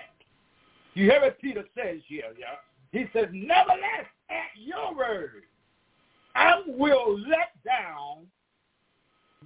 [0.95, 2.56] You hear what Peter says here, yeah?
[2.91, 5.43] He says, nevertheless at your word,
[6.36, 8.25] I will let down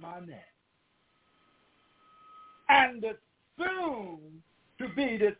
[0.00, 0.46] my net.
[2.70, 3.16] And the
[3.58, 4.42] soon
[4.78, 5.34] to be this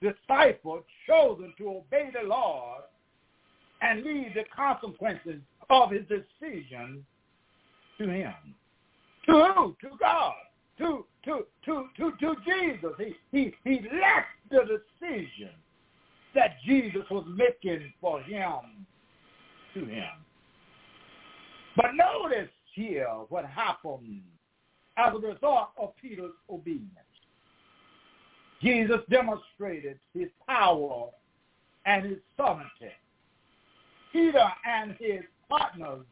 [0.00, 2.82] disciple chosen to obey the Lord
[3.82, 7.04] and leave the consequences of his decision
[7.98, 8.34] to him.
[9.26, 9.76] To who?
[9.82, 10.34] To God.
[10.78, 12.92] To to to to to Jesus.
[12.98, 15.50] He he he left the decision
[16.34, 18.86] that Jesus was making for him
[19.74, 20.08] to him.
[21.76, 24.22] But notice here what happened
[24.96, 26.88] as a result of Peter's obedience.
[28.62, 31.08] Jesus demonstrated his power
[31.86, 32.92] and his sovereignty.
[34.12, 36.04] Peter and his partners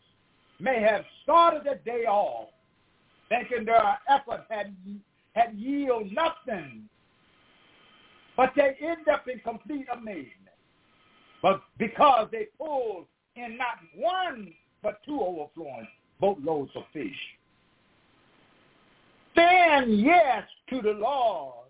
[0.61, 2.49] may have started the day off
[3.29, 4.75] thinking their effort had,
[5.35, 6.89] had yielded nothing,
[8.37, 10.33] but they end up in complete amazement.
[11.43, 13.07] But because they pulled
[13.37, 15.87] in not one, but two overflowing
[16.21, 17.11] boatloads of fish.
[19.37, 21.68] Then yes to the Lord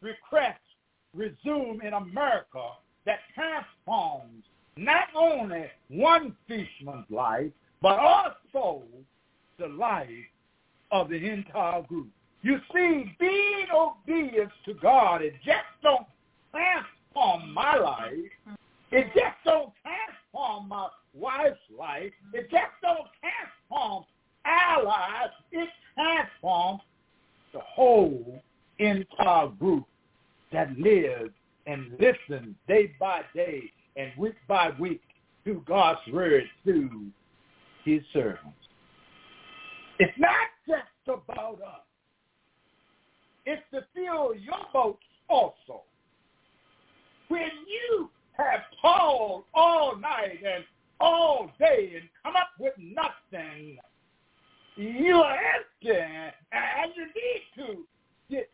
[0.00, 0.60] request
[1.14, 2.70] resume in America
[3.04, 4.44] that transforms
[4.76, 8.82] not only one fisherman's life, but also
[9.58, 10.08] the life
[10.90, 12.08] of the entire group.
[12.42, 16.06] You see, being obedient to God, it just don't
[16.52, 18.58] transform my life.
[18.92, 22.12] It just don't transform my wife's life.
[22.32, 24.04] It just don't transform
[24.44, 25.32] our lives.
[25.50, 26.82] It transforms
[27.52, 28.25] the whole
[28.78, 29.84] entire group
[30.52, 31.32] that lives
[31.66, 35.02] and listens day by day and week by week
[35.44, 37.06] to God's word through
[37.84, 38.56] his servants.
[39.98, 41.80] It's not just about us.
[43.46, 45.82] It's to fill your boats also.
[47.28, 50.64] When you have toiled all night and
[51.00, 53.78] all day and come up with nothing,
[54.76, 56.00] you are empty
[56.52, 57.86] and you need to
[58.28, 58.50] get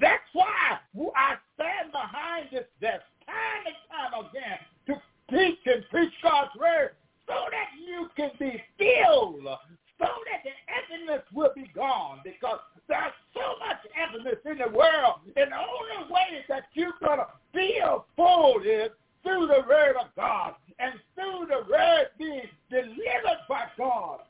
[0.00, 0.78] That's why
[1.16, 4.94] I stand behind this desk time and time again to
[5.30, 6.90] teach and preach God's word
[7.26, 13.12] so that you can be filled, so that the emptiness will be gone because there's
[13.34, 15.20] so much emptiness in the world.
[15.36, 18.90] And the only way that you're going to feel full is
[19.22, 24.20] through the word of God and through the word being delivered by God.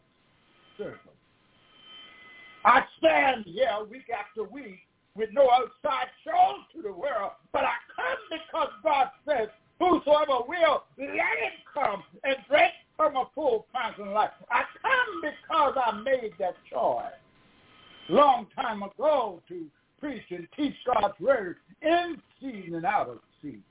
[2.64, 4.80] I stand here week after week
[5.16, 10.84] with no outside show to the world, but I come because God says, whosoever will,
[10.98, 14.30] let him come and drink from a full fountain life.
[14.50, 17.12] I come because I made that choice
[18.08, 19.66] long time ago to
[20.00, 23.62] preach and teach God's word in season and out of season.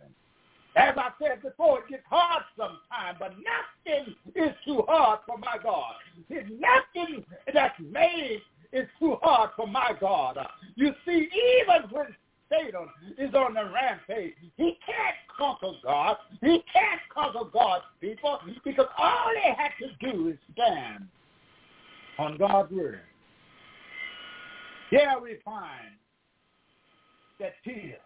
[0.75, 5.57] As I said before, it gets hard sometimes, but nothing is too hard for my
[5.63, 5.95] God.
[6.29, 8.41] There's nothing that's made
[8.71, 10.37] is too hard for my God.
[10.75, 11.29] You see,
[11.61, 12.07] even when
[12.49, 16.17] Satan is on the rampage, he can't conquer God.
[16.41, 21.07] He can't conquer God's people because all he had to do is stand
[22.17, 23.01] on God's word.
[24.89, 25.91] Here we find
[27.39, 27.97] that Peter,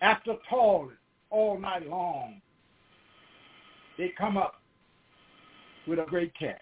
[0.00, 0.96] after toiling
[1.30, 2.40] all night long,
[3.98, 4.60] they come up
[5.86, 6.60] with a great catch.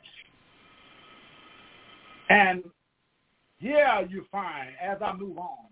[2.32, 2.64] And
[3.58, 5.66] here you find, as I move on,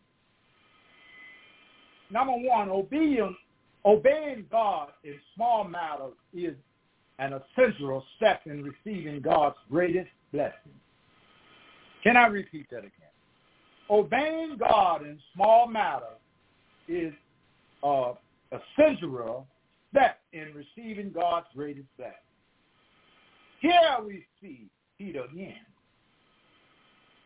[2.11, 3.35] number one, obedience,
[3.87, 6.55] obeying God in small matters is
[7.19, 10.75] an essential step in receiving God's greatest blessing.
[12.03, 12.91] Can I repeat that again?
[13.89, 16.21] Obeying God in small matters
[16.89, 17.15] is
[17.83, 18.13] uh,
[18.53, 19.47] essential
[19.91, 22.15] step in receiving God's greatest blessing.
[23.61, 24.69] Here we see
[24.99, 25.57] Peter again.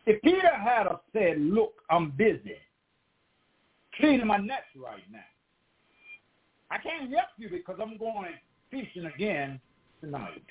[0.05, 2.57] If Peter had said, look, I'm busy
[3.95, 5.19] cleaning my nets right now.
[6.69, 8.33] I can't help you because I'm going
[8.71, 9.59] fishing again
[10.01, 10.43] tonight.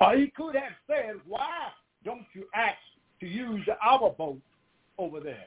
[0.00, 1.68] Or he could have said, why
[2.04, 2.76] don't you ask
[3.20, 4.40] to use our boat
[4.98, 5.46] over there?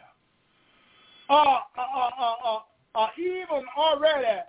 [1.30, 2.60] Uh, uh, uh,
[2.96, 4.42] uh, even already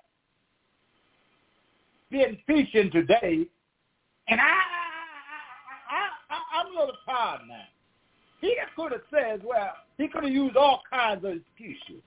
[2.10, 3.46] been fishing today,
[4.28, 4.60] and I, I,
[5.90, 7.64] I, I, I'm a little tired now.
[8.40, 12.02] He could have said, well, he could have used all kinds of excuses.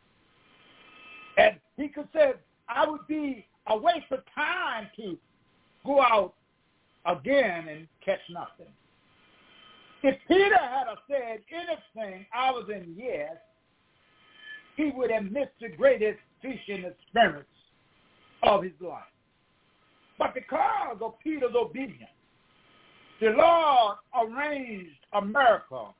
[1.37, 2.33] And he could say,
[2.67, 5.17] I would be a waste of time to
[5.85, 6.33] go out
[7.05, 8.71] again and catch nothing.
[10.01, 13.37] If Peter had said anything other than yes,
[14.75, 17.45] he would have missed the greatest fishing experience
[18.41, 19.03] of his life.
[20.19, 22.09] But because of Peter's obedience,
[23.21, 25.95] the Lord arranged a miracle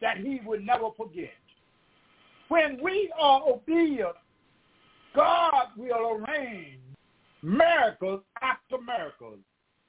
[0.00, 1.30] that he would never forget.
[2.48, 4.16] When we are obedient,
[5.14, 6.80] God will arrange
[7.42, 9.38] miracles after miracles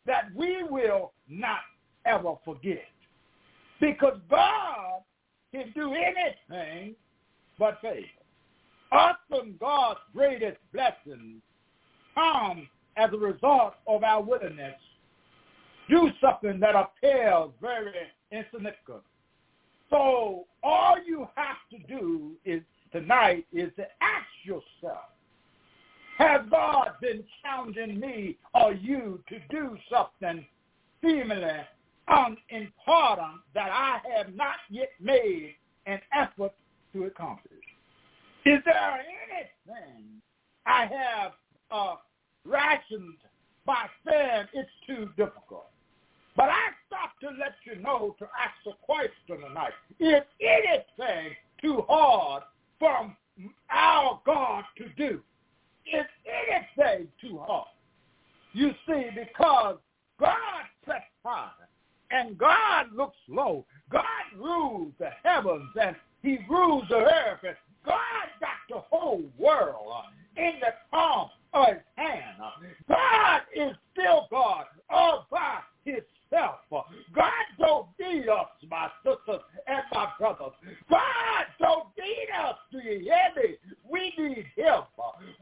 [0.05, 1.59] that we will not
[2.05, 2.85] ever forget.
[3.79, 5.01] Because God
[5.53, 6.95] can do anything
[7.57, 8.03] but fail.
[8.91, 11.41] Often God's greatest blessings
[12.13, 14.75] come as a result of our willingness
[15.89, 17.93] do something that appears very
[18.31, 19.03] insignificant
[19.91, 22.61] so all you have to do is
[22.91, 25.09] tonight is to ask yourself,
[26.17, 30.45] Has God been challenging me or you to do something
[31.03, 31.59] seemingly
[32.07, 36.53] unimportant that I have not yet made an effort
[36.93, 37.51] to accomplish?
[38.45, 40.05] Is there anything
[40.65, 41.31] I have
[41.69, 41.95] uh,
[42.45, 43.17] rationed
[43.65, 45.67] by saying it's too difficult?
[46.35, 49.71] But I stopped to let you know to ask a question tonight.
[49.99, 52.43] Is anything too hard
[52.79, 53.15] for
[53.69, 55.21] our God to do?
[55.85, 57.67] Is anything too hard?
[58.53, 59.77] You see, because
[60.19, 60.37] God
[60.85, 61.49] sits high
[62.11, 63.65] and God looks low.
[63.89, 64.03] God
[64.37, 67.39] rules the heavens and he rules the earth.
[67.47, 67.95] And God
[68.41, 70.03] got the whole world
[70.35, 72.35] in the palm of his hand.
[72.89, 75.59] God is still God all by
[76.31, 76.55] himself.
[77.13, 80.53] God don't need us, my sisters and my brothers.
[80.89, 83.55] God don't need us, do you hear me?
[83.89, 84.81] We need him.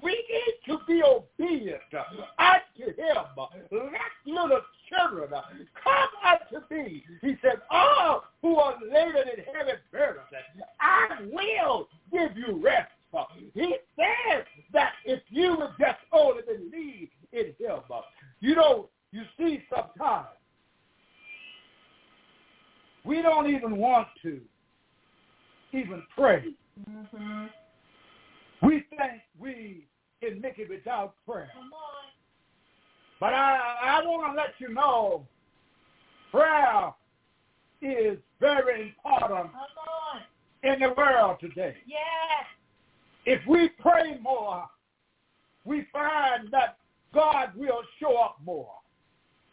[0.01, 3.15] We need to be obedient unto him.
[3.37, 5.29] Like little children,
[5.83, 7.03] come unto me.
[7.21, 10.25] He said, all who are laden in heavy burdens,
[10.79, 12.91] I will give you rest.
[13.55, 17.79] He says that if you would just only believe in him,
[18.39, 20.27] you know, you see sometimes
[23.03, 24.39] we don't even want to
[25.73, 26.43] even pray.
[26.89, 27.45] Mm-hmm.
[28.61, 29.85] We think we
[30.21, 31.51] can make it without prayer.
[33.19, 35.25] But I, I want to let you know
[36.31, 36.93] prayer
[37.81, 39.51] is very important
[40.63, 41.75] in the world today.
[41.85, 42.45] Yes.
[43.25, 44.65] If we pray more,
[45.65, 46.77] we find that
[47.13, 48.73] God will show up more.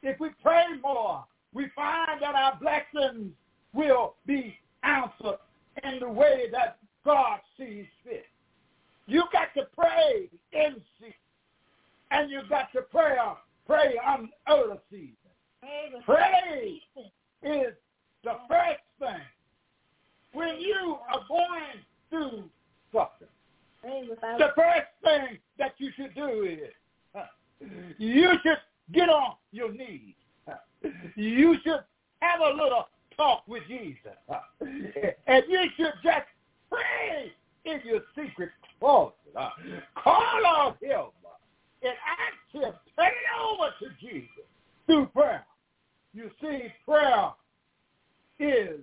[0.02, 1.24] If we pray more,
[1.56, 3.32] we find that our blessings
[3.72, 5.38] will be answered
[5.84, 8.26] in the way that God sees fit.
[9.06, 11.14] You got to pray in season,
[12.10, 13.34] and you got to pray uh,
[13.66, 15.14] pray on other season.
[16.04, 16.82] Pray
[17.42, 17.72] is
[18.22, 19.24] the first thing
[20.34, 21.80] when you are going
[22.10, 22.44] through
[22.92, 23.28] something.
[23.82, 26.70] The first thing that you should do is
[27.14, 27.24] uh,
[27.96, 28.58] you should
[28.92, 30.14] get on your knees.
[31.14, 31.80] You should
[32.20, 34.12] have a little talk with Jesus.
[35.26, 36.26] And you should just
[36.70, 37.32] pray
[37.64, 39.14] in your secret closet.
[39.96, 41.06] Call on him
[41.82, 44.28] and ask him, turn it over to Jesus
[44.86, 45.44] through prayer.
[46.14, 47.30] You see, prayer
[48.38, 48.80] is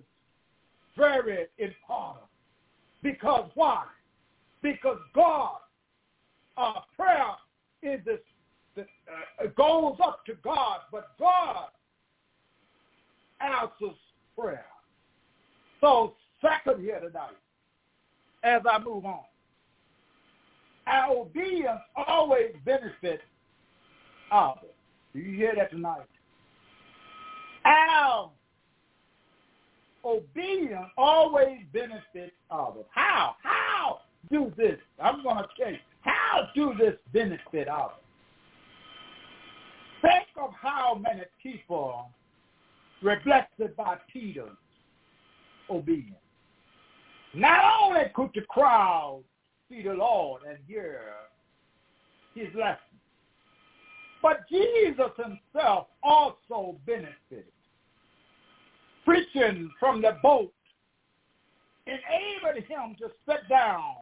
[0.97, 2.25] very important.
[3.01, 3.83] Because why?
[4.61, 5.57] Because God,
[6.57, 7.33] uh, prayer
[7.81, 8.19] is this,
[8.75, 8.85] this
[9.41, 11.67] uh, goes up to God, but God
[13.43, 13.97] answers
[14.37, 14.65] prayer.
[15.81, 17.37] So second here tonight,
[18.43, 19.23] as I move on,
[20.87, 23.23] our obedience always benefits
[24.31, 24.71] others.
[25.13, 26.07] Do you hear that tonight?
[27.65, 28.31] Our
[30.03, 32.85] obedience always benefits others.
[32.91, 33.35] How?
[33.41, 33.99] How
[34.31, 34.77] do this?
[35.01, 35.77] I'm going to tell you.
[36.01, 37.95] How do this benefit others?
[40.01, 42.09] Think of how many people
[43.03, 44.49] were blessed by Peter's
[45.69, 46.15] obedience.
[47.33, 49.23] Not only could the crowd
[49.69, 51.01] see the Lord and hear
[52.35, 52.77] his lesson,
[54.21, 57.51] but Jesus himself also benefited.
[59.03, 60.53] Preaching from the boat
[61.85, 63.95] enabled him to sit down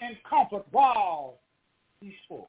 [0.00, 1.40] in comfort while
[2.00, 2.48] he spoke.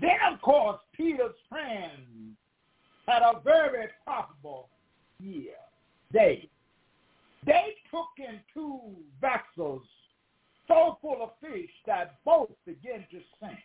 [0.00, 2.36] Then, of course, Peter's friends
[3.06, 4.68] had a very profitable
[5.18, 5.54] year,
[6.12, 6.48] day.
[7.44, 8.80] They took in two
[9.20, 9.82] vessels
[10.68, 13.58] so full of fish that both began to sink.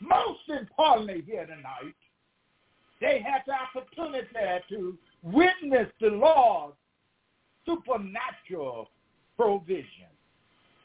[0.00, 1.94] Most importantly here tonight,
[3.00, 4.28] they had the opportunity
[4.70, 6.76] to witness the Lord's
[7.66, 8.90] supernatural
[9.36, 10.10] provision.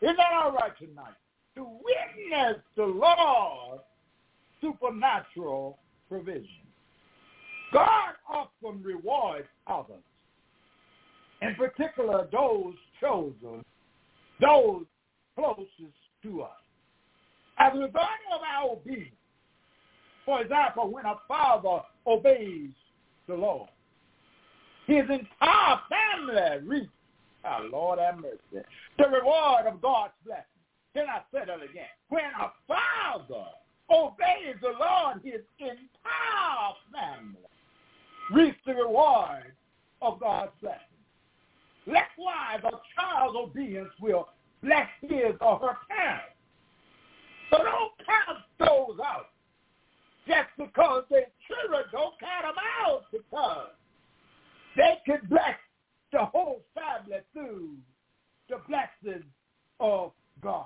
[0.02, 1.16] Is that all right tonight?
[1.56, 3.84] To witness the Lord's
[4.62, 6.59] supernatural provision.
[7.72, 10.04] God often rewards others,
[11.42, 13.64] in particular those chosen,
[14.42, 14.86] those
[15.36, 15.70] closest
[16.24, 16.52] to us.
[17.58, 17.96] As a result
[18.34, 19.16] of our obedience,
[20.26, 22.72] for example, when a father obeys
[23.28, 23.70] the Lord,
[24.88, 26.92] his entire family reaps,
[27.44, 28.66] our Lord have mercy,
[28.98, 30.44] the reward of God's blessing.
[30.96, 31.86] Can I say that again?
[32.10, 33.46] When a father
[33.90, 37.40] obeys the Lord, his entire family
[38.32, 39.54] reap the reward
[40.02, 40.80] of God's blessing.
[41.88, 44.30] Likewise, a child's obedience will
[44.62, 46.36] bless his or her parents.
[47.50, 49.30] So don't count those out
[50.28, 52.56] just because their children don't count them
[52.86, 53.70] out because
[54.76, 55.58] they can bless
[56.12, 57.70] the whole family through
[58.50, 59.24] the blessing
[59.80, 60.12] of
[60.42, 60.66] God.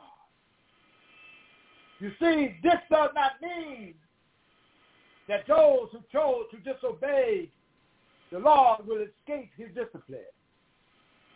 [1.99, 3.93] You see, this does not mean
[5.27, 7.49] that those who chose to disobey
[8.31, 10.21] the Lord will escape his discipline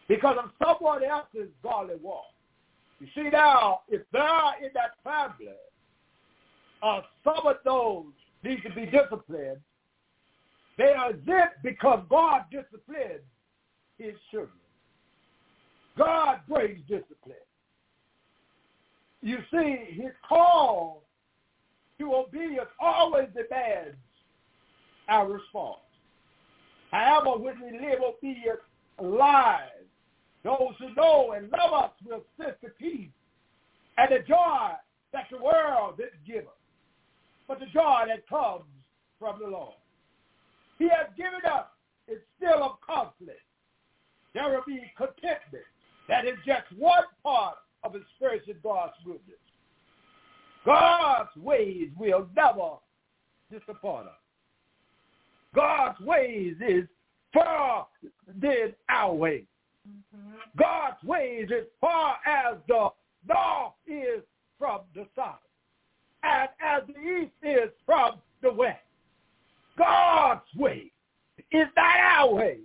[0.07, 2.25] because of someone else's godly walk.
[2.99, 5.53] You see now, if there are in that family,
[6.81, 8.05] uh, some of those
[8.43, 9.59] need to be disciplined,
[10.79, 13.21] they are exempt because God disciplines
[13.99, 14.51] his children.
[15.97, 17.35] God brings discipline.
[19.21, 21.03] You see, his call
[21.99, 23.97] to obedience always demands
[25.07, 25.79] our response.
[26.91, 28.59] However, when we live obedient
[29.01, 29.71] lives,
[30.43, 33.09] those who know and love us will sense the peace
[33.97, 34.71] and the joy
[35.13, 36.61] that the world didn't give us,
[37.47, 38.63] but the joy that comes
[39.19, 39.75] from the Lord.
[40.77, 41.65] He has given us
[42.07, 43.41] is still of conflict.
[44.33, 45.65] There will be contentment.
[46.07, 49.41] That is just one part of experiencing God's goodness.
[50.65, 52.75] God's ways will never
[53.51, 54.13] disappoint us.
[55.55, 56.85] God's ways is
[57.33, 57.87] far
[58.39, 59.45] than our ways.
[59.87, 60.37] Mm-hmm.
[60.57, 62.89] God's ways as far as the
[63.27, 64.23] north is
[64.59, 65.35] from the south
[66.23, 68.79] and as the east is from the west.
[69.77, 70.91] God's way
[71.51, 72.59] is not our way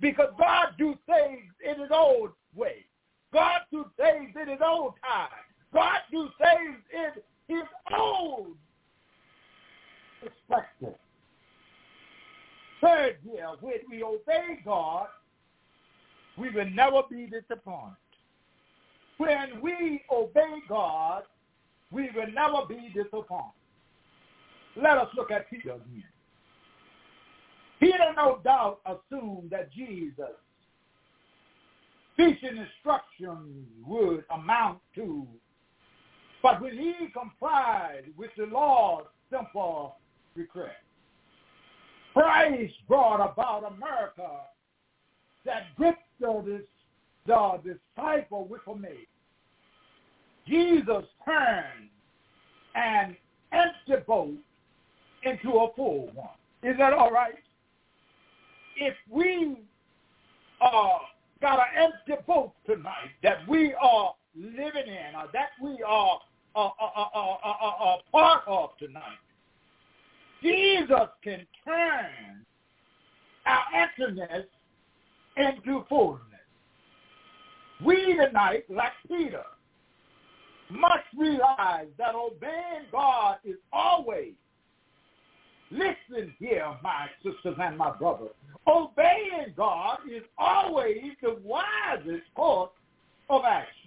[0.00, 2.86] because God do things in his own way.
[3.32, 5.28] God do things in his own time.
[5.76, 8.54] God do things in his own
[10.22, 10.94] perspective.
[12.80, 15.08] Third here, when we obey God,
[16.38, 17.96] we will never be disappointed.
[19.18, 21.24] When we obey God,
[21.90, 23.52] we will never be disappointed.
[24.76, 26.04] Let us look at Peter again.
[27.80, 30.24] Peter no doubt assumed that Jesus'
[32.16, 35.26] teaching instruction would amount to,
[36.46, 39.96] but when he complied with the Lord's simple
[40.36, 40.70] request,
[42.12, 44.42] Christ brought about America
[45.44, 46.62] that gripped the,
[47.26, 49.08] the disciple with a maid.
[50.46, 51.90] Jesus turned
[52.76, 53.16] an
[53.50, 54.38] empty boat
[55.24, 56.28] into a full one.
[56.62, 57.34] Is that all right?
[58.76, 59.56] If we
[60.60, 60.98] uh,
[61.42, 66.20] got an empty boat tonight that we are living in or that we are
[66.56, 69.02] a uh, part of tonight,
[70.42, 72.44] Jesus can turn
[73.46, 74.46] our emptiness
[75.36, 76.22] into fullness.
[77.84, 79.42] We tonight, like Peter,
[80.70, 84.32] must realize that obeying God is always,
[85.70, 88.30] listen here, my sisters and my brothers,
[88.66, 92.70] obeying God is always the wisest course
[93.28, 93.85] of action.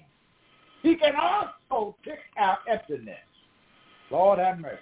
[0.82, 3.18] He can also pick out emptiness.
[4.12, 4.80] Lord have mercy.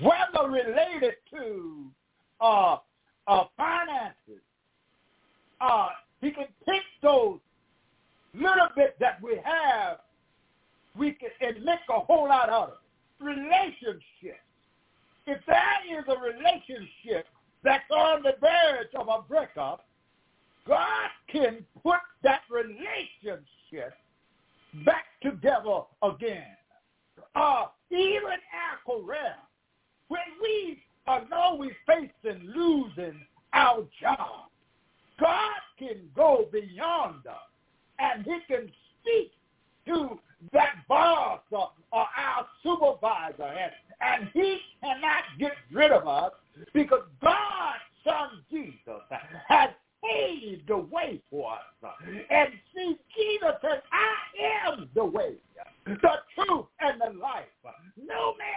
[0.00, 1.86] Whether related to
[2.40, 2.76] uh,
[3.26, 4.42] uh, finances,
[5.60, 5.88] uh,
[6.20, 7.38] he can pick those
[8.34, 9.98] little bit that we have
[10.98, 13.24] we can and make a whole lot out of it.
[13.24, 14.44] Relationships.
[15.26, 17.26] If there is a relationship
[17.62, 19.86] that's on the verge of a breakup,
[20.66, 23.94] God can put that relationship
[24.84, 26.56] back together again.
[27.34, 29.34] Uh, even our career,
[30.08, 33.20] when we are know we're facing losing
[33.52, 34.48] our job,
[35.20, 37.36] God can go beyond us
[37.98, 38.70] and he can
[39.00, 39.32] speak
[39.86, 40.18] to
[40.52, 46.32] that boss or, or our supervisor and, and he cannot get rid of us
[46.74, 49.02] because God's son Jesus
[49.48, 49.70] has
[50.04, 51.92] paved the way for us.
[52.30, 55.34] And see, Jesus says, I am the way,
[55.86, 57.44] the truth, and the life.
[57.96, 58.47] No man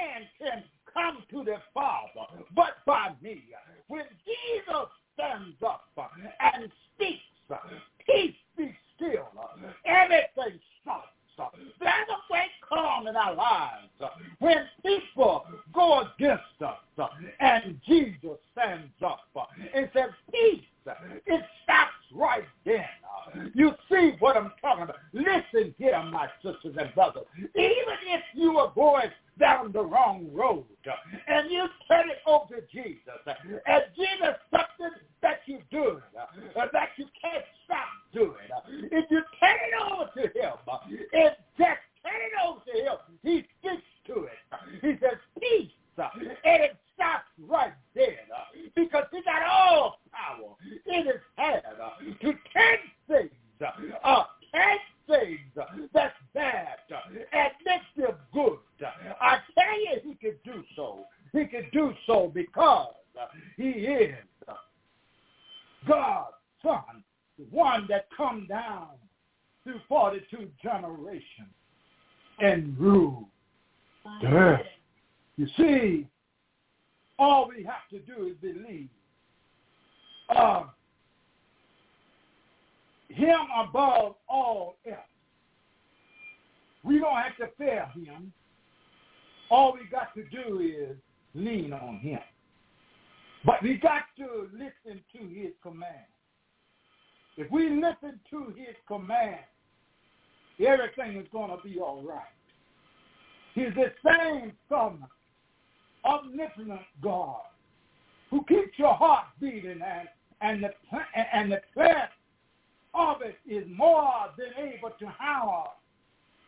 [114.11, 115.63] more than able to hammer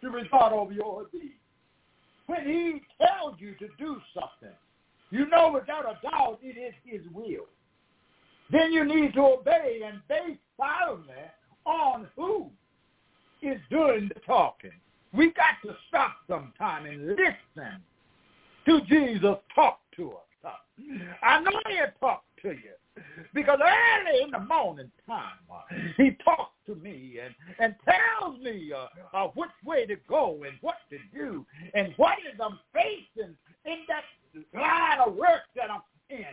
[0.02, 1.34] to result over your deed.
[2.28, 4.56] When he tells you to do something,
[5.12, 7.48] you know without a doubt it is his will.
[8.52, 11.14] Then you need to obey and base silently
[11.66, 12.50] on who
[13.42, 14.72] is doing the talking.
[15.14, 17.82] We got to stop sometime and listen
[18.66, 20.54] to Jesus talk to us.
[21.22, 22.74] I know he'll talk to you
[23.34, 25.62] because early in the morning time, uh,
[25.98, 30.54] he talks to me and, and tells me uh, uh, which way to go and
[30.62, 33.36] what to do and what is I'm facing
[33.66, 34.04] in that
[34.54, 36.26] line of work that I'm in.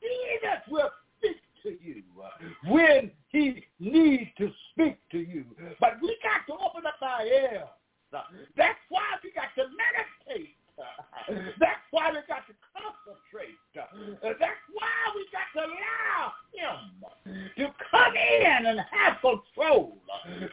[0.00, 2.28] Jesus will speak to you uh,
[2.70, 5.44] when he needs to speak to you.
[5.80, 7.68] But we got to open up our ears.
[8.12, 10.56] That's why we got to meditate.
[11.60, 13.58] That's why we got to concentrate.
[13.76, 19.98] Uh, that's why we got to allow him to come in and have control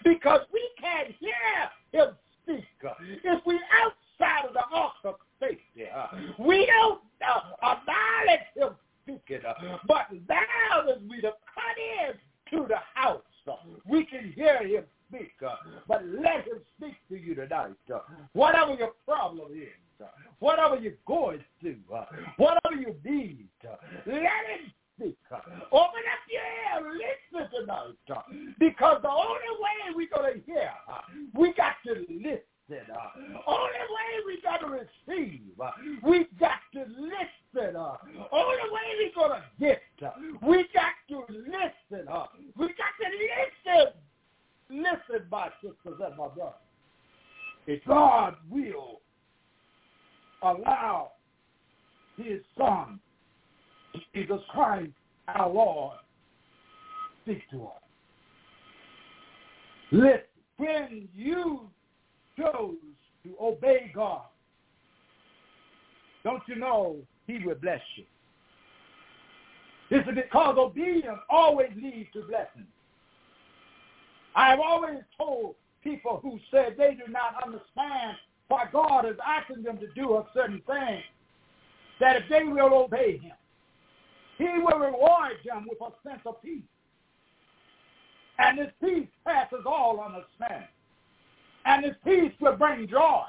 [0.04, 1.32] because we can't hear
[1.92, 2.66] him speak
[3.24, 5.90] if we're outside of the ark of safety.
[5.94, 6.08] Uh,
[6.40, 12.16] we don't uh, acknowledge him speaking, uh, but now as we to cut in
[12.52, 13.22] to the house,
[13.88, 15.34] we can hear him speak,
[15.88, 17.74] but let him speak to you tonight.
[18.34, 19.70] Whatever your problem is,
[20.40, 22.06] whatever you're going through, uh,
[22.38, 23.76] whatever you need, uh,
[24.06, 24.26] let him
[24.66, 25.18] uh, speak.
[25.72, 27.96] Open up your ear, listen tonight,
[28.60, 30.72] because the only way we're going to hear,
[31.34, 32.44] we got to listen.
[33.48, 35.42] Only way we got to receive,
[36.04, 37.76] we got to listen.
[37.76, 39.82] Only way we're to get,
[40.44, 42.08] we got to listen.
[42.56, 43.10] We got to
[43.66, 43.94] listen.
[44.70, 46.54] Listen, my sisters and my brothers.
[47.66, 49.02] If God will
[50.42, 51.12] allow
[52.18, 53.00] his son,
[54.14, 54.92] Jesus Christ,
[55.28, 55.98] our Lord,
[57.24, 57.72] speak to us.
[59.92, 60.20] Listen,
[60.58, 61.70] when you
[62.38, 62.76] chose
[63.24, 64.24] to obey God,
[66.24, 68.04] don't you know he will bless you?
[69.90, 72.68] This is because obedience always leads to blessings.
[74.36, 78.18] I have always told people who said they do not understand
[78.50, 81.02] why God is asking them to do a certain thing,
[82.00, 83.34] that if they will obey him,
[84.38, 86.64] he will reward them with a sense of peace.
[88.40, 90.68] And this peace passes all understanding.
[91.66, 93.24] And this peace will bring joy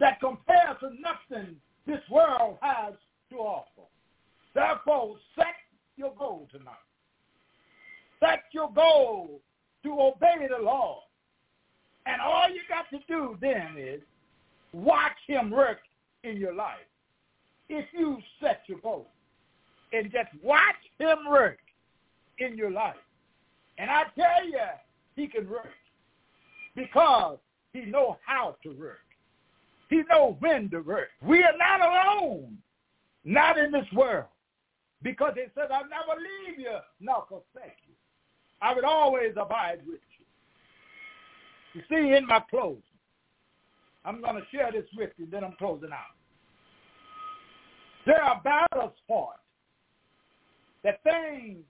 [0.00, 1.56] that compares to nothing
[1.86, 2.94] this world has
[3.30, 3.88] to offer.
[4.54, 5.54] Therefore, set
[5.96, 6.74] your goal tonight.
[8.20, 9.40] Set your goal
[9.84, 11.02] to obey the law.
[12.06, 14.00] And all you got to do then is
[14.76, 15.78] watch him work
[16.22, 16.76] in your life.
[17.68, 19.08] If you set your goal
[19.92, 21.58] and just watch him work
[22.38, 22.94] in your life.
[23.78, 24.58] And I tell you,
[25.14, 25.70] he can work
[26.74, 27.38] because
[27.72, 28.98] he knows how to work.
[29.88, 31.08] He knows when to work.
[31.22, 32.58] We are not alone,
[33.24, 34.26] not in this world,
[35.02, 37.94] because he said, I'll never leave you nor forsake you.
[38.60, 40.26] I will always abide with you.
[41.74, 42.82] You see, in my closing,
[44.06, 46.14] I'm going to share this with you, then I'm closing out.
[48.06, 49.40] There are battles fought.
[50.84, 51.64] That things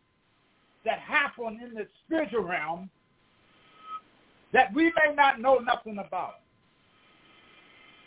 [0.85, 2.91] that happen in the spiritual realm
[4.53, 6.37] that we may not know nothing about.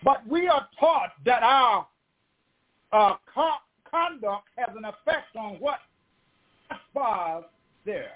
[0.03, 1.87] But we are taught that our
[2.93, 5.79] uh, co- conduct has an effect on what
[6.67, 7.45] transpires
[7.85, 8.11] there.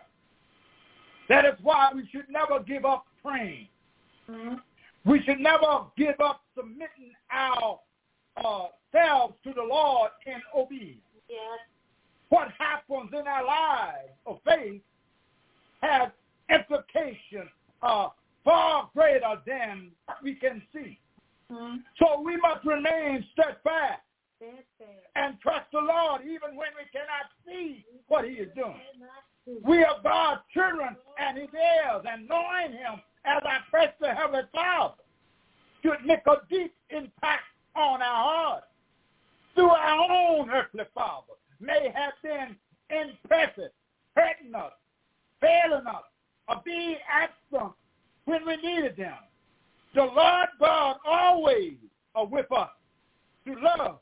[1.30, 3.68] That is why we should never give up praying.
[4.30, 4.56] Mm-hmm.
[5.06, 7.82] We should never give up submitting ourselves
[8.44, 11.02] uh, to the Lord in obedience.
[11.30, 11.60] Yes.
[12.30, 14.82] What happens in our lives of faith
[15.82, 16.10] has
[16.50, 17.50] implications
[17.82, 18.08] uh,
[18.44, 19.92] far greater than
[20.24, 21.00] we can see.
[21.52, 21.78] Mm-hmm.
[22.00, 24.02] So we must remain steadfast
[25.16, 28.82] and trust the Lord even when we cannot see what he is doing.
[29.64, 34.44] We are God's children and his heirs, and knowing him as I press the Heavenly
[34.54, 34.96] Father
[35.82, 37.44] should make a deep impact
[37.76, 38.66] on our hearts
[39.56, 42.56] through our own earthly father may have been
[42.90, 43.72] impressive,
[44.16, 44.72] hurting us,
[45.42, 46.04] failing us,
[46.48, 47.74] or being absent
[48.26, 49.18] when we needed them.
[49.96, 51.76] The Lord God always
[52.16, 52.70] are with us
[53.46, 54.00] to love,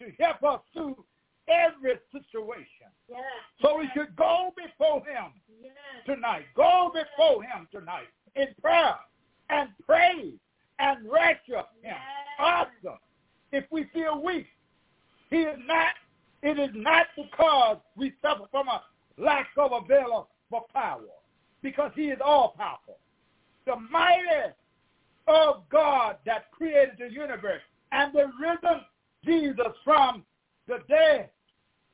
[0.00, 1.04] to help us through
[1.48, 2.90] every situation.
[3.08, 3.20] Yes.
[3.62, 5.72] So we should go before him Yes.
[6.06, 6.46] tonight.
[6.54, 8.94] Go before him tonight in prayer
[9.50, 10.34] and praise
[10.78, 11.94] and worship him.
[11.94, 11.98] Yes.
[12.38, 12.98] Also,
[13.52, 14.46] if we feel weak,
[15.30, 15.94] he is not,
[16.42, 18.82] it is not because we suffer from a
[19.18, 21.00] lack of available for power,
[21.62, 22.98] because he is all powerful.
[23.66, 24.52] The mighty
[25.26, 27.62] of God that created the universe
[27.92, 28.82] and the risen
[29.24, 30.24] Jesus from
[30.68, 31.30] the dead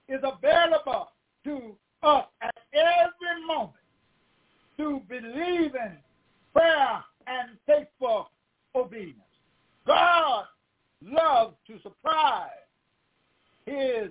[0.08, 1.08] is available
[1.44, 3.72] to us at every moment
[4.76, 5.96] to believe in
[6.52, 8.28] prayer and faithful
[8.74, 9.18] obedience.
[9.86, 10.44] God
[11.04, 12.50] loves to surprise
[13.66, 14.10] his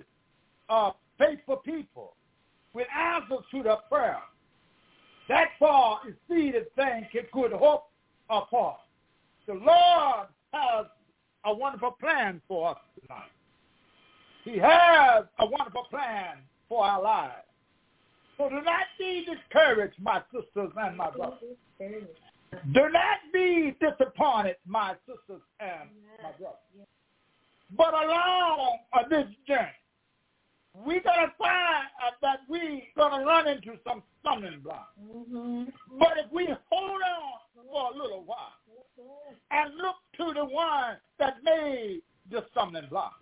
[0.68, 2.14] uh, faithful people
[2.74, 4.18] with answers to their prayer.
[5.28, 7.88] That far seeded thing can could hope
[8.28, 8.78] apart.
[9.46, 10.86] The Lord has
[11.44, 13.30] a wonderful plan for us tonight.
[14.44, 16.38] He has a wonderful plan
[16.68, 17.34] for our lives.
[18.36, 21.38] So do not be discouraged, my sisters and my brothers.
[22.72, 25.88] Do not be disappointed, my sisters and
[26.22, 26.86] my brothers.
[27.76, 28.78] But along
[29.08, 29.68] this journey,
[30.74, 31.88] we're going to find
[32.20, 34.92] that we're going to run into some stumbling blocks.
[35.02, 35.64] Mm-hmm.
[35.98, 38.52] But if we hold on for a little while
[39.50, 43.14] and look to the one that made the stumbling block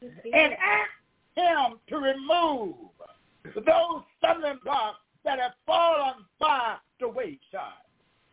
[0.00, 0.90] and ask
[1.34, 2.74] him to remove
[3.54, 7.85] those stumbling blocks that have fallen by the wayside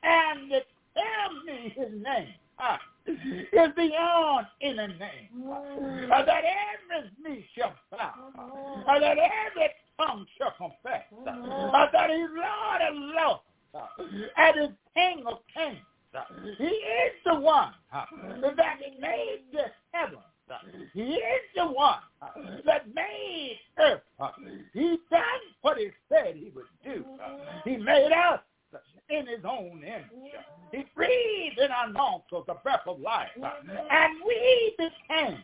[0.04, 0.62] and to
[0.96, 2.78] tell me his name uh,
[3.08, 5.52] is beyond any name.
[5.52, 8.14] Uh, that every knee shall bow,
[8.88, 15.24] uh, that every tongue shall confess uh, that he's Lord of lords and is King
[15.28, 15.78] of kings.
[16.16, 16.22] Uh,
[16.60, 18.06] he is the one uh,
[18.56, 20.20] that made the heaven.
[20.50, 20.58] Uh,
[20.94, 21.98] He is the one
[22.66, 24.02] that made earth.
[24.74, 25.24] He done
[25.62, 27.04] what he said he would do.
[27.66, 28.42] He made us
[29.10, 30.34] in his own image.
[30.72, 33.30] He breathed in our nostrils the breath of life.
[33.38, 35.44] And we became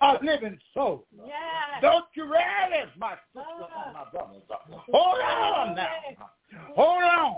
[0.00, 1.06] a living soul.
[1.26, 1.82] Yes.
[1.82, 4.08] Don't you realize, my sisters and my ah.
[4.10, 4.42] brothers?
[4.92, 5.88] Hold on now.
[6.76, 7.36] Hold on.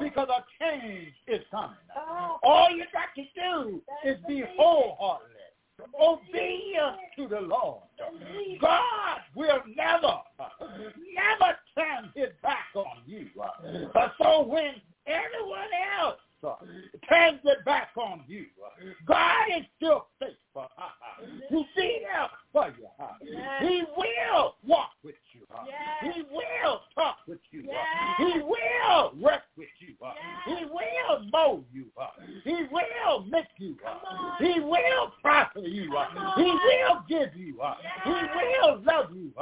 [0.00, 1.76] Because a change is coming.
[1.96, 2.36] Ah.
[2.42, 5.39] All you got to do is be wholehearted.
[6.00, 7.82] Obedience to the Lord.
[8.60, 10.18] God will never,
[10.60, 13.26] never turn his back on you.
[14.20, 14.74] So when
[15.06, 15.68] everyone
[15.98, 18.46] else turns their back on you,
[19.06, 20.68] God is still faithful.
[21.48, 23.68] He see there for you.
[23.68, 25.40] He will walk with you.
[26.02, 27.62] He will talk with you.
[28.18, 29.94] He will work with you.
[30.46, 31.86] He will mold you.
[32.44, 33.76] He will make you.
[34.38, 35.92] He will prosper you.
[36.36, 37.60] He will give you.
[38.04, 39.32] He will love you.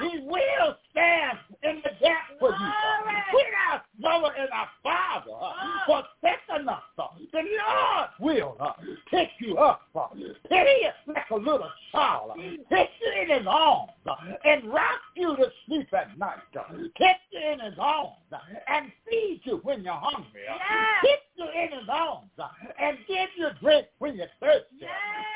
[0.00, 2.72] He will stand in the gap for you.
[3.32, 5.54] When our mother and our father
[5.86, 6.35] forsaken
[6.68, 7.04] us, the
[7.34, 8.72] Lord will uh,
[9.10, 9.82] pick you up.
[9.94, 10.08] Uh,
[10.48, 12.32] pity you like a little child.
[12.32, 12.34] Uh,
[12.70, 13.46] Take you in his
[14.44, 16.38] and rock you to sleep at night.
[16.98, 18.12] Take you in his arms
[18.68, 20.42] and feed you when you're hungry.
[21.02, 22.30] Take you in his arms
[22.80, 24.86] and give you drink when you're thirsty.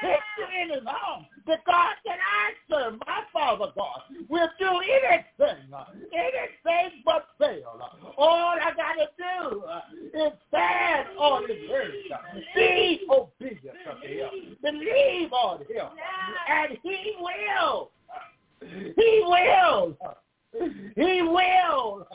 [0.02, 1.26] Take you in his arms.
[1.46, 5.64] The God that I serve, my Father God, will do anything,
[6.12, 7.80] anything but fail.
[8.18, 9.62] All I got to do
[10.18, 11.92] is stand on his word.
[12.54, 14.56] Be obedient to him.
[14.62, 15.86] Believe on him.
[16.48, 17.90] And he will.
[18.60, 19.96] He will.
[20.96, 22.06] He will.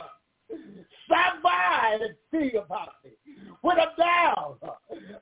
[1.06, 3.12] Stop by and see about me.
[3.62, 4.56] When I'm down,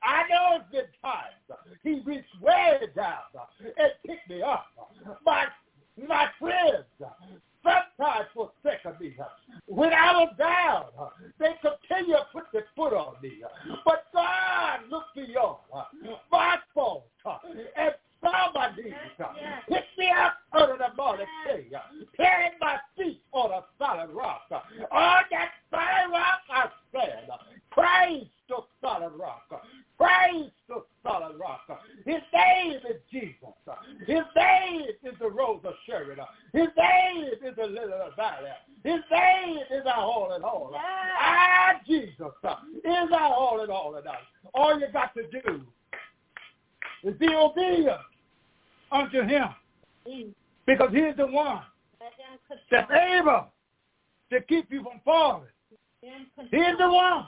[0.04, 1.60] I know it's been times.
[1.84, 3.20] He reached way down
[3.64, 4.66] and picked me up.
[5.26, 5.46] My
[6.08, 6.86] my friends
[7.64, 9.16] sometimes forsaken me.
[9.68, 10.86] When I was down,
[11.40, 13.42] they continue to put their foot on me.
[13.86, 15.58] But God looked beyond
[16.32, 18.96] my fault and saw my needs.
[19.70, 21.70] Picked me up out of the morning sea,
[22.16, 24.42] planted my feet on a solid rock.
[24.52, 27.30] On that solid rock I stand.
[27.72, 29.44] Praise the solid rock.
[29.98, 31.62] Praise the solid rock.
[32.06, 33.34] His name is Jesus.
[33.64, 34.08] Jesus.
[34.08, 36.18] His name is the rose of Sharon.
[36.52, 38.50] His name is the lily of the valley.
[38.84, 40.74] His name is our all in all.
[40.76, 44.16] Ah, Jesus is our all in all in us.
[44.54, 45.62] All you got to do
[47.04, 48.00] is be obedient
[48.92, 49.50] unto him.
[50.66, 51.62] Because he's the one
[52.70, 53.48] that's able
[54.32, 55.48] to keep you from falling.
[56.02, 57.28] He's the one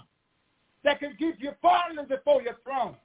[0.84, 2.96] that can keep you falling before your throne.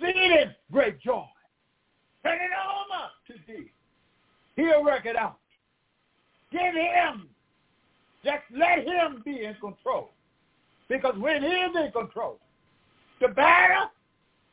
[0.00, 1.24] Feeding great joy.
[2.24, 3.70] Turn it over to thee.
[4.60, 5.38] He'll work it out.
[6.52, 7.28] Give him.
[8.22, 10.10] Just let him be in control.
[10.88, 12.38] Because when he's in control,
[13.20, 13.90] the battle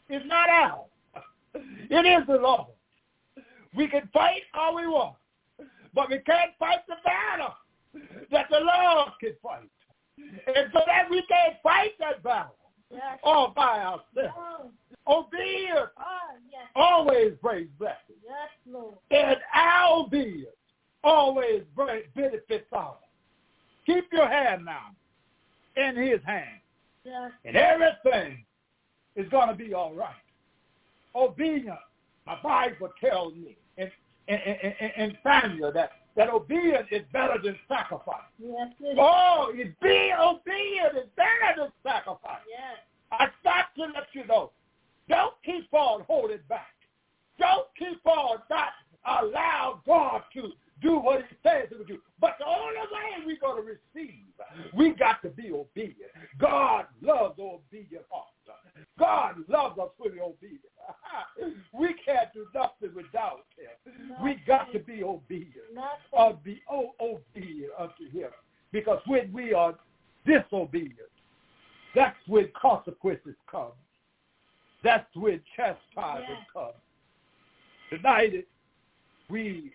[0.10, 0.86] is not ours.
[1.90, 2.68] It is the Lord.
[3.76, 5.16] We can fight all we want,
[5.94, 7.56] but we can't fight the battle
[8.32, 9.70] that the Lord can fight.
[10.18, 12.56] And so that we can't fight that battle
[13.24, 14.74] all by ourselves.
[15.08, 15.26] Oh.
[15.26, 16.68] Obedience oh, ah, yes.
[16.76, 18.20] always brings blessings.
[18.24, 18.96] Yes, Lord.
[19.12, 20.56] And our obedience
[21.04, 23.02] always brings benefits all.
[23.86, 24.92] Keep your hand now
[25.78, 26.60] in his hand.
[27.06, 27.32] Yes.
[27.46, 28.44] And everything
[29.16, 30.10] is going to be all right.
[31.16, 31.78] Obedience,
[32.26, 33.90] my Bible tells me and,
[34.28, 38.18] in, in, in Samuel that that obedience is better than sacrifice.
[38.40, 42.42] Yes, oh, it be obedient is better than sacrifice.
[42.50, 42.80] Yes.
[43.12, 44.52] I start to let you know.
[45.10, 46.74] Don't keep on holding back.
[47.40, 48.70] Don't keep on not
[49.06, 50.52] allow God to
[50.82, 51.98] do what he says he will do.
[52.20, 54.26] But the only way we're going to receive,
[54.76, 56.12] we got to be obedient.
[56.40, 58.32] God loves obedient hearts.
[59.00, 60.62] God loves us fully obedient.
[61.74, 63.94] we can't do nothing without him.
[64.10, 64.24] Nothing.
[64.24, 65.66] We got to be obedient.
[66.12, 68.30] Or uh, be oh, obedient unto him.
[68.72, 69.76] Because when we are
[70.26, 71.10] disobedient,
[71.96, 73.72] that's when consequences come.
[74.84, 76.48] That's when chastisement yes.
[76.54, 76.74] comes.
[77.90, 78.46] Tonight,
[79.30, 79.74] we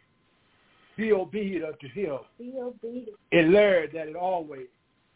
[0.96, 2.18] be obedient unto him.
[2.38, 3.18] Be obedient.
[3.32, 4.66] And learn that it always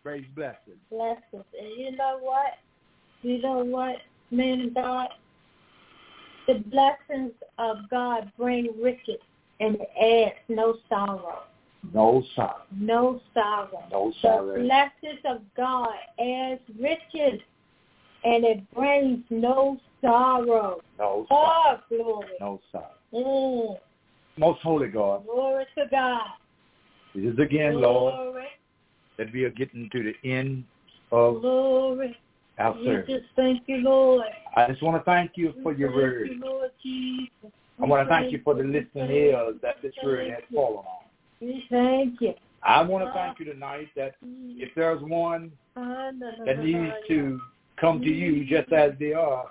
[0.03, 0.77] brings blessings.
[0.91, 1.45] Blessings.
[1.59, 2.55] And you know what?
[3.23, 3.97] You know what,
[4.31, 5.09] man of God?
[6.47, 9.21] The blessings of God bring riches
[9.61, 11.43] and adds no sorrow.
[11.93, 12.63] No sorrow.
[12.79, 13.85] No sorrow.
[13.91, 14.55] No sorrow.
[14.55, 17.41] The blessings of God adds riches
[18.27, 20.81] and it brings no sorrow.
[20.99, 21.81] No oh, sorrow.
[21.93, 22.27] Oh, glory.
[22.41, 22.91] No sorrow.
[23.15, 23.77] Mm.
[24.37, 25.25] Most holy God.
[25.25, 26.27] Glory to God.
[27.15, 27.83] It is again, Glory.
[27.83, 28.45] Lord,
[29.17, 30.65] that we are getting to the end
[31.13, 32.17] of Glory.
[32.59, 33.07] our service.
[33.09, 34.27] just thank you, Lord.
[34.57, 36.29] I just want to thank you for your thank word.
[36.33, 37.53] You, Lord Jesus.
[37.81, 41.05] I want to thank you for the listening ears that this word has fallen on.
[41.41, 42.35] We thank you.
[42.63, 43.37] I want to thank ah.
[43.39, 44.57] you tonight that mm.
[44.59, 46.11] if there's one ah,
[46.45, 47.41] that needs to
[47.81, 49.47] come to you just as they are,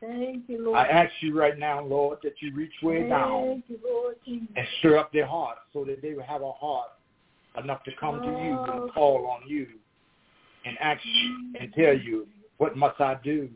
[0.00, 0.78] Thank you, Lord.
[0.78, 4.66] I ask you right now, Lord, that you reach way Thank down you, Lord and
[4.78, 6.90] stir up their hearts so that they will have a heart
[7.56, 8.82] enough to come to you Oh.
[8.82, 9.66] and call on you
[10.64, 13.48] and ask you and tell you, what must I do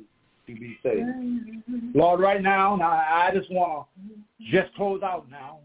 [0.46, 1.06] to be saved?
[1.06, 1.90] Mm-hmm.
[1.94, 5.58] Lord, right now, now I just want to just close out now,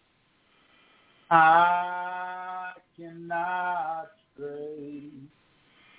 [1.30, 5.08] I cannot stray.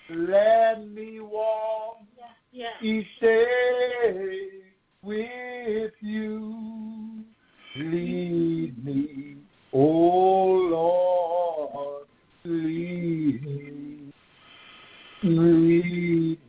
[0.10, 2.04] Let me walk
[2.52, 2.70] Yeah.
[2.82, 4.62] each day
[5.02, 7.26] with you.
[7.76, 9.36] Lead me,
[9.74, 12.08] oh Lord,
[12.46, 14.14] lead me,
[15.24, 16.40] lead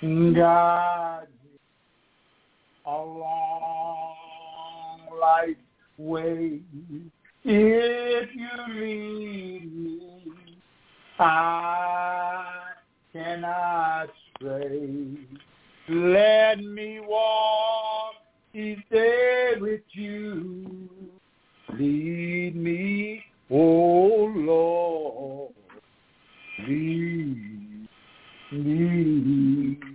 [0.00, 1.15] me, guide
[2.86, 4.16] a long
[5.20, 5.56] life
[5.98, 6.60] way.
[7.44, 8.48] If you
[8.80, 10.00] lead me,
[11.18, 12.44] I
[13.12, 15.16] cannot stray.
[15.88, 18.14] Let me walk
[18.54, 20.88] each day with you.
[21.78, 25.52] Lead me, oh Lord.
[26.66, 27.88] Lead
[28.52, 29.85] me.